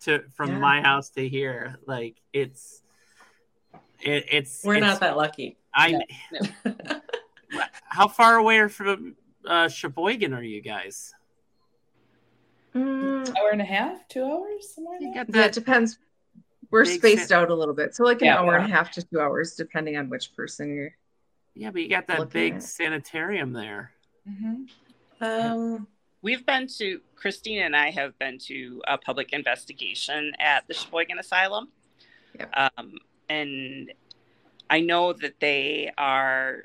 [0.01, 0.59] to from Yeah.
[0.59, 1.77] my house to here.
[1.85, 2.81] Like it's,
[4.01, 5.57] it, it's We're it's- not that lucky.
[5.73, 5.99] I.
[7.83, 11.13] How far away are from uh, Sheboygan are you guys?
[12.75, 15.53] Mm, Hour and a half, two hours, somewhere in You got yeah, it that.
[15.53, 15.97] depends.
[16.69, 17.95] We're spaced sa- out a little bit.
[17.95, 18.37] So like an Yeah.
[18.39, 20.95] hour and a half to two hours, depending on which person you're
[21.55, 23.91] Yeah, but you got that big at- sanitarium there.
[24.29, 24.69] Mhm.
[25.21, 25.87] Um,
[26.21, 31.17] We've been to Christina and I have been to a public investigation at the Sheboygan
[31.19, 31.69] Asylum.
[32.37, 32.53] Yep.
[32.77, 32.93] Um,
[33.29, 33.91] and
[34.69, 36.63] I know that they are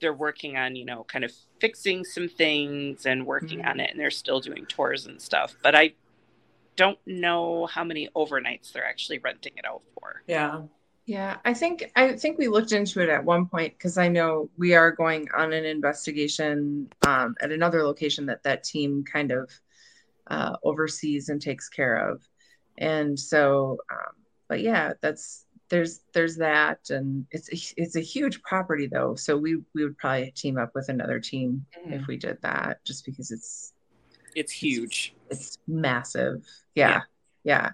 [0.00, 3.66] they're working on, you know, kind of fixing some things and working Mhm.
[3.70, 5.54] on it and they're still doing tours and stuff.
[5.62, 5.94] But I
[6.76, 10.22] don't know how many overnights they're actually renting it out for.
[10.26, 10.62] yeah.
[11.06, 14.48] Yeah, I think I think we looked into it at one point because I know
[14.56, 19.50] we are going on an investigation um, at another location that that team kind of
[20.28, 22.22] uh, oversees and takes care of,
[22.78, 24.14] and so, um,
[24.48, 29.56] but yeah, that's there's there's that, and it's it's a huge property though, so we
[29.74, 33.74] we would probably team up with another team if we did that, just because it's
[34.34, 35.14] It's huge.
[35.30, 36.44] it's massive.
[36.74, 37.02] Yeah,
[37.44, 37.70] yeah.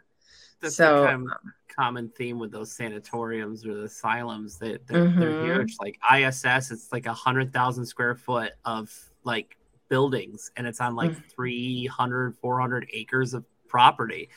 [0.60, 1.36] That's so kind of
[1.74, 4.58] common theme with those sanatoriums or the asylums.
[4.58, 5.44] That they're, they're Mhm.
[5.58, 5.76] huge.
[5.80, 8.92] Like ISS, it's like a hundred thousand square foot of
[9.24, 9.56] like
[9.88, 11.30] buildings, and it's on like Mm.
[11.34, 14.28] 300, 400 acres of property.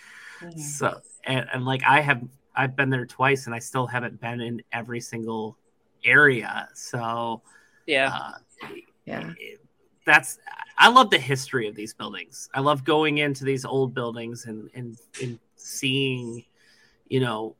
[0.42, 0.60] Mhm.
[0.60, 2.22] So and, and like I have
[2.56, 5.58] I've been there twice and I still haven't been in every single
[6.04, 6.70] area.
[6.76, 7.42] So
[7.88, 8.12] Yeah.
[8.14, 8.68] uh,
[9.06, 9.34] yeah.
[9.40, 9.60] it-
[10.06, 10.38] that's
[10.78, 12.50] I love the history of these buildings.
[12.54, 16.44] I love going into these old buildings and and, and seeing,
[17.14, 17.56] you know,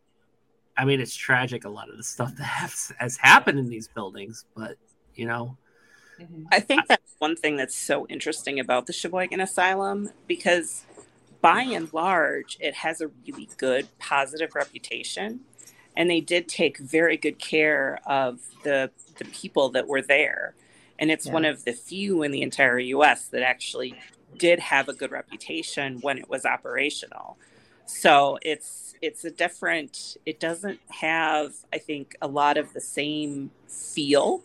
[0.76, 3.88] I mean it's tragic a lot of the stuff that has, has happened in these
[3.88, 4.78] buildings, but
[5.14, 5.58] you know,
[6.20, 6.46] Mhm.
[6.52, 10.86] I think that's one thing that's so interesting about the Sheboygan Asylum because
[11.42, 15.40] by and large, it has a really good positive reputation.
[15.98, 20.54] And they did take very good care of the, the people that were there.
[21.00, 23.96] And it's one of the few in the entire US that actually
[24.38, 27.38] did have a good reputation when it was operational.
[27.86, 33.52] So it's it's a different it doesn't have, I think, a lot of the same
[33.68, 34.44] feel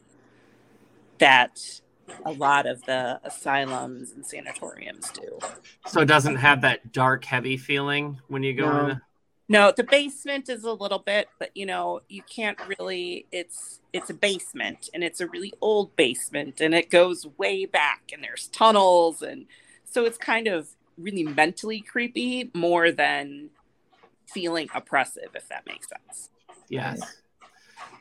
[1.18, 1.80] that
[2.24, 5.38] a lot of the asylums and sanatoriums do.
[5.86, 8.86] so it doesn't have that dark heavy feeling when you go No.
[8.88, 9.00] in.
[9.50, 14.10] No, the basement is a little bit, but you know, you can't really it's it's
[14.10, 18.48] a basement and it's a really old basement and it goes way back and there's
[18.48, 19.46] tunnels and
[19.84, 20.68] so it's kind of
[20.98, 23.50] really mentally creepy more than
[24.26, 26.30] feeling oppressive if that makes sense.
[26.68, 27.00] Yes.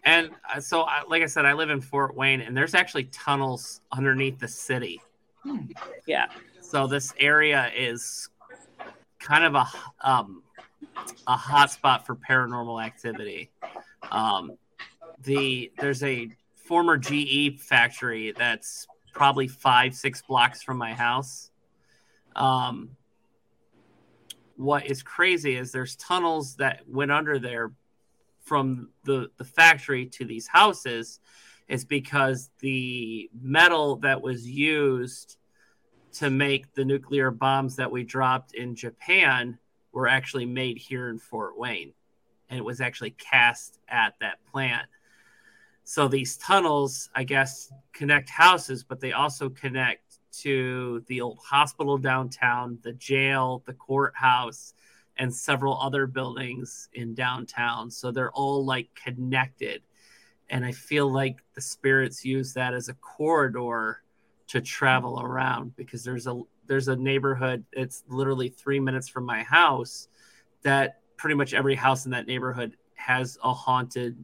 [0.04, 3.06] And uh, so, I, like I said, I live in Fort Wayne, and there's actually
[3.06, 5.02] tunnels underneath the city.
[6.06, 6.28] Yeah.
[6.62, 8.30] So this area is
[9.20, 9.68] kind of a
[10.02, 10.44] um,
[11.28, 13.50] a hotspot for paranormal activity.
[14.12, 14.58] Um,
[15.24, 21.52] the there's a former GE factory that's probably five six blocks from my house.
[22.38, 22.92] Um,
[24.56, 27.72] what is crazy is there's tunnels that went under there
[28.42, 31.20] from the the factory to these houses
[31.68, 35.38] is because the metal that was used
[36.14, 39.60] to make the nuclear bombs that we dropped in Japan
[39.92, 41.94] were actually made here in Fort Wayne
[42.50, 44.88] and it was actually cast at that plant.
[45.84, 50.07] So these tunnels, I guess, connect houses, but they also connect
[50.42, 54.74] to the old hospital downtown, the jail, the courthouse,
[55.18, 57.90] and several other buildings in downtown.
[57.90, 59.82] So they're all like connected.
[60.50, 64.02] And I feel like the spirits use that as a corridor
[64.48, 67.66] to travel around because there's a there's a neighborhood.
[67.72, 70.08] It's literally three minutes from my house.
[70.64, 74.24] That pretty much every house in that neighborhood has a haunted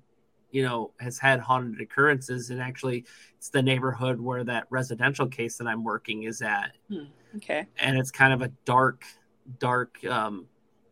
[0.53, 3.03] you know has had haunted occurrences and actually
[3.35, 6.71] it's the neighborhood where that residential case that i'm working is at.
[6.87, 7.05] Hmm.
[7.35, 7.65] okay.
[7.77, 9.03] And it's kind of a dark
[9.59, 10.45] dark um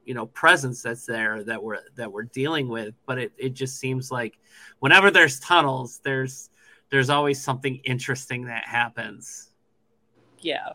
[0.03, 2.95] you know presence that's there that we're that we're dealing with.
[3.05, 4.37] But it, it just seems like
[4.79, 6.49] whenever there's tunnels there's
[6.89, 9.51] there's always something interesting that happens.
[10.39, 10.69] Yeah.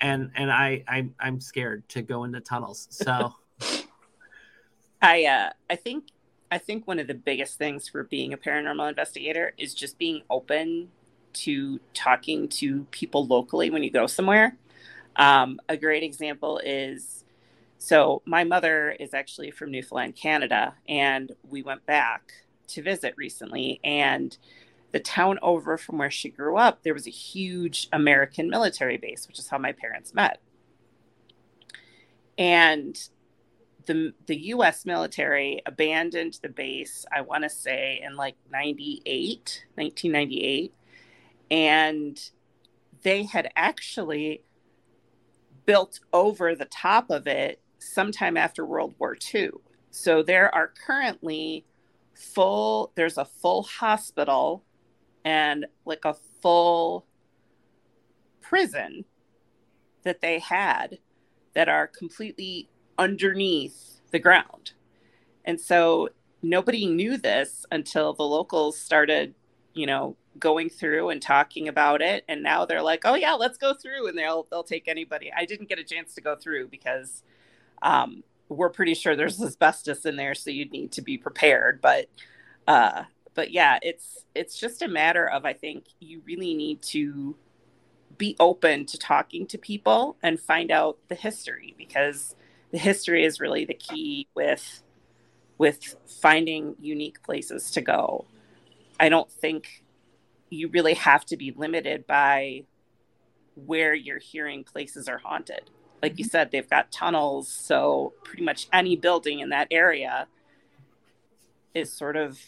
[0.00, 3.34] And and i, i'm, i'm scared to go into tunnels so.
[5.02, 6.04] I uh i think
[6.50, 10.22] I think one of the biggest things for being a paranormal investigator is just being
[10.30, 10.90] open
[11.34, 14.56] to talking to people locally when you go somewhere.
[15.16, 17.24] Um, a great example is
[17.78, 22.32] so my mother is actually from Newfoundland, Canada, and we went back
[22.68, 23.80] to visit recently.
[23.84, 24.36] And
[24.90, 29.28] the town over from where she grew up, there was a huge American military base,
[29.28, 30.40] which is how my parents met.
[32.36, 32.98] And
[33.88, 34.86] the the U.S.
[34.86, 37.04] military abandoned the base.
[37.10, 40.72] I want to say in like 98, 1998,
[41.50, 42.30] and
[43.02, 44.44] they had actually
[45.66, 49.50] built over the top of it sometime after World War II.
[49.90, 51.64] So there are currently
[52.14, 52.92] full.
[52.94, 54.64] There's a full hospital
[55.24, 57.06] and like a full
[58.42, 59.04] prison
[60.02, 60.98] that they had
[61.54, 62.68] that are completely
[62.98, 64.72] underneath the ground.
[65.44, 66.10] And so
[66.42, 69.34] nobody knew this until the locals started,
[69.74, 72.24] you know, going through and talking about it.
[72.28, 75.32] And now they're like, oh yeah, let's go through and they'll they'll take anybody.
[75.36, 77.22] I didn't get a chance to go through because
[77.82, 81.80] um, we're pretty sure there's asbestos in there, so you'd need to be prepared.
[81.80, 82.08] But
[82.66, 87.36] uh, but yeah, it's it's just a matter of I think you really need to
[88.16, 92.34] be open to talking to people and find out the history because
[92.70, 94.82] the history is really the key with
[95.58, 98.24] with finding unique places to go.
[99.00, 99.82] I don't think
[100.50, 102.64] you really have to be limited by
[103.66, 105.70] where you're hearing places are haunted.
[106.02, 106.30] Like you mm-hmm.
[106.30, 110.28] said, they've got tunnels, so pretty much any building in that area
[111.74, 112.38] is sort of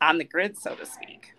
[0.00, 1.34] on the grid, so to speak.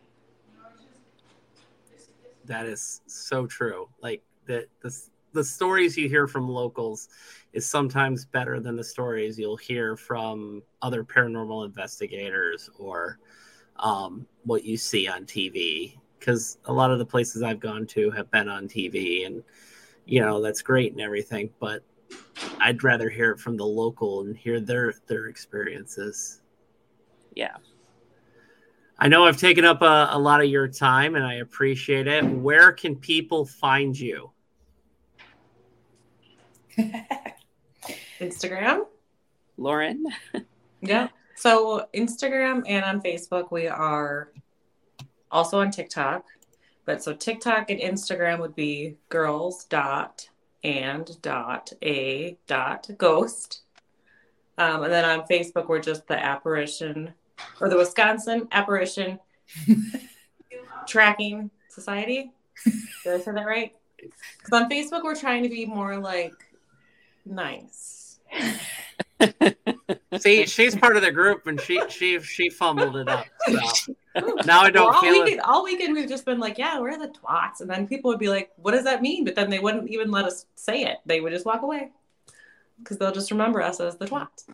[2.45, 3.89] That is so true.
[4.01, 4.95] Like the the
[5.35, 7.09] the stories you hear from locals
[7.53, 13.19] is sometimes better than the stories you'll hear from other paranormal investigators or
[13.77, 15.99] um, what you see on TV.
[16.17, 19.43] Because a lot of the places I've gone to have been on TV, and
[20.05, 21.83] you know that's great and everything, but
[22.59, 26.41] I'd rather hear it from the local and hear their their experiences.
[27.35, 27.57] Yeah.
[28.97, 32.23] I know I've taken up a, a lot of your time, and I appreciate it.
[32.23, 34.31] Where can people find you?
[38.19, 38.85] Instagram.
[39.57, 40.05] Lauren.
[40.81, 41.09] yeah.
[41.35, 44.31] So Instagram and on Facebook, we are
[45.31, 46.25] also on TikTok.
[46.85, 50.29] But so TikTok and Instagram would be girls dot
[50.63, 53.61] and dot a dot ghost.
[54.57, 57.13] Um, and then on Facebook, we're just the apparition
[57.59, 59.19] or the Wisconsin Apparition
[60.87, 62.31] Tracking Society.
[62.63, 63.75] Did I say that right?
[63.97, 66.33] Because on Facebook, we're trying to be more like
[67.25, 68.19] nice.
[70.19, 73.25] See, she's part of the group, and she she she fumbled it up.
[73.47, 73.95] So.
[74.45, 75.45] Now I don't well, all feel weekend, it.
[75.45, 78.29] All weekend we've just been like, yeah, we're the twats, and then people would be
[78.29, 80.99] like, "What does that mean?" But then they wouldn't even let us say it.
[81.05, 81.91] They would just walk away
[82.79, 84.45] because they'll just remember us as the twats.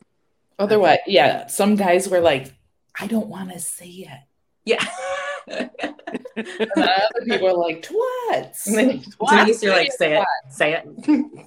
[0.57, 2.55] Otherwise, yeah, some guys were like,
[2.99, 4.19] "I don't want to say it."
[4.65, 4.83] Yeah.
[6.37, 8.67] other people are like twats.
[8.67, 9.29] twats.
[9.29, 10.83] Denise, you're like, say it, say it.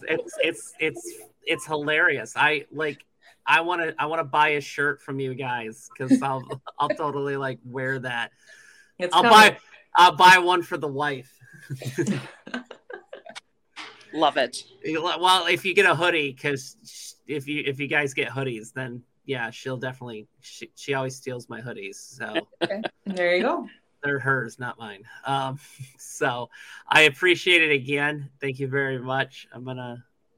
[0.08, 1.12] it's it's it's
[1.44, 2.34] it's hilarious.
[2.36, 3.04] I like
[3.46, 6.42] I want to I want to buy a shirt from you guys because I'll
[6.78, 8.32] I'll totally like wear that.
[8.98, 9.38] It's I'll coming.
[9.38, 9.58] buy
[9.96, 11.32] I'll buy one for the wife.
[14.12, 14.62] Love it.
[14.84, 19.02] Well, if you get a hoodie, because if you if you guys get hoodies, then
[19.24, 20.28] yeah, she'll definitely.
[20.40, 21.96] She, she always steals my hoodies.
[21.96, 22.82] So okay.
[23.06, 23.66] there you go.
[24.04, 25.04] They're hers, not mine.
[25.24, 25.58] Um,
[25.98, 26.50] so
[26.86, 28.30] I appreciate it again.
[28.40, 29.48] Thank you very much.
[29.52, 30.04] I'm gonna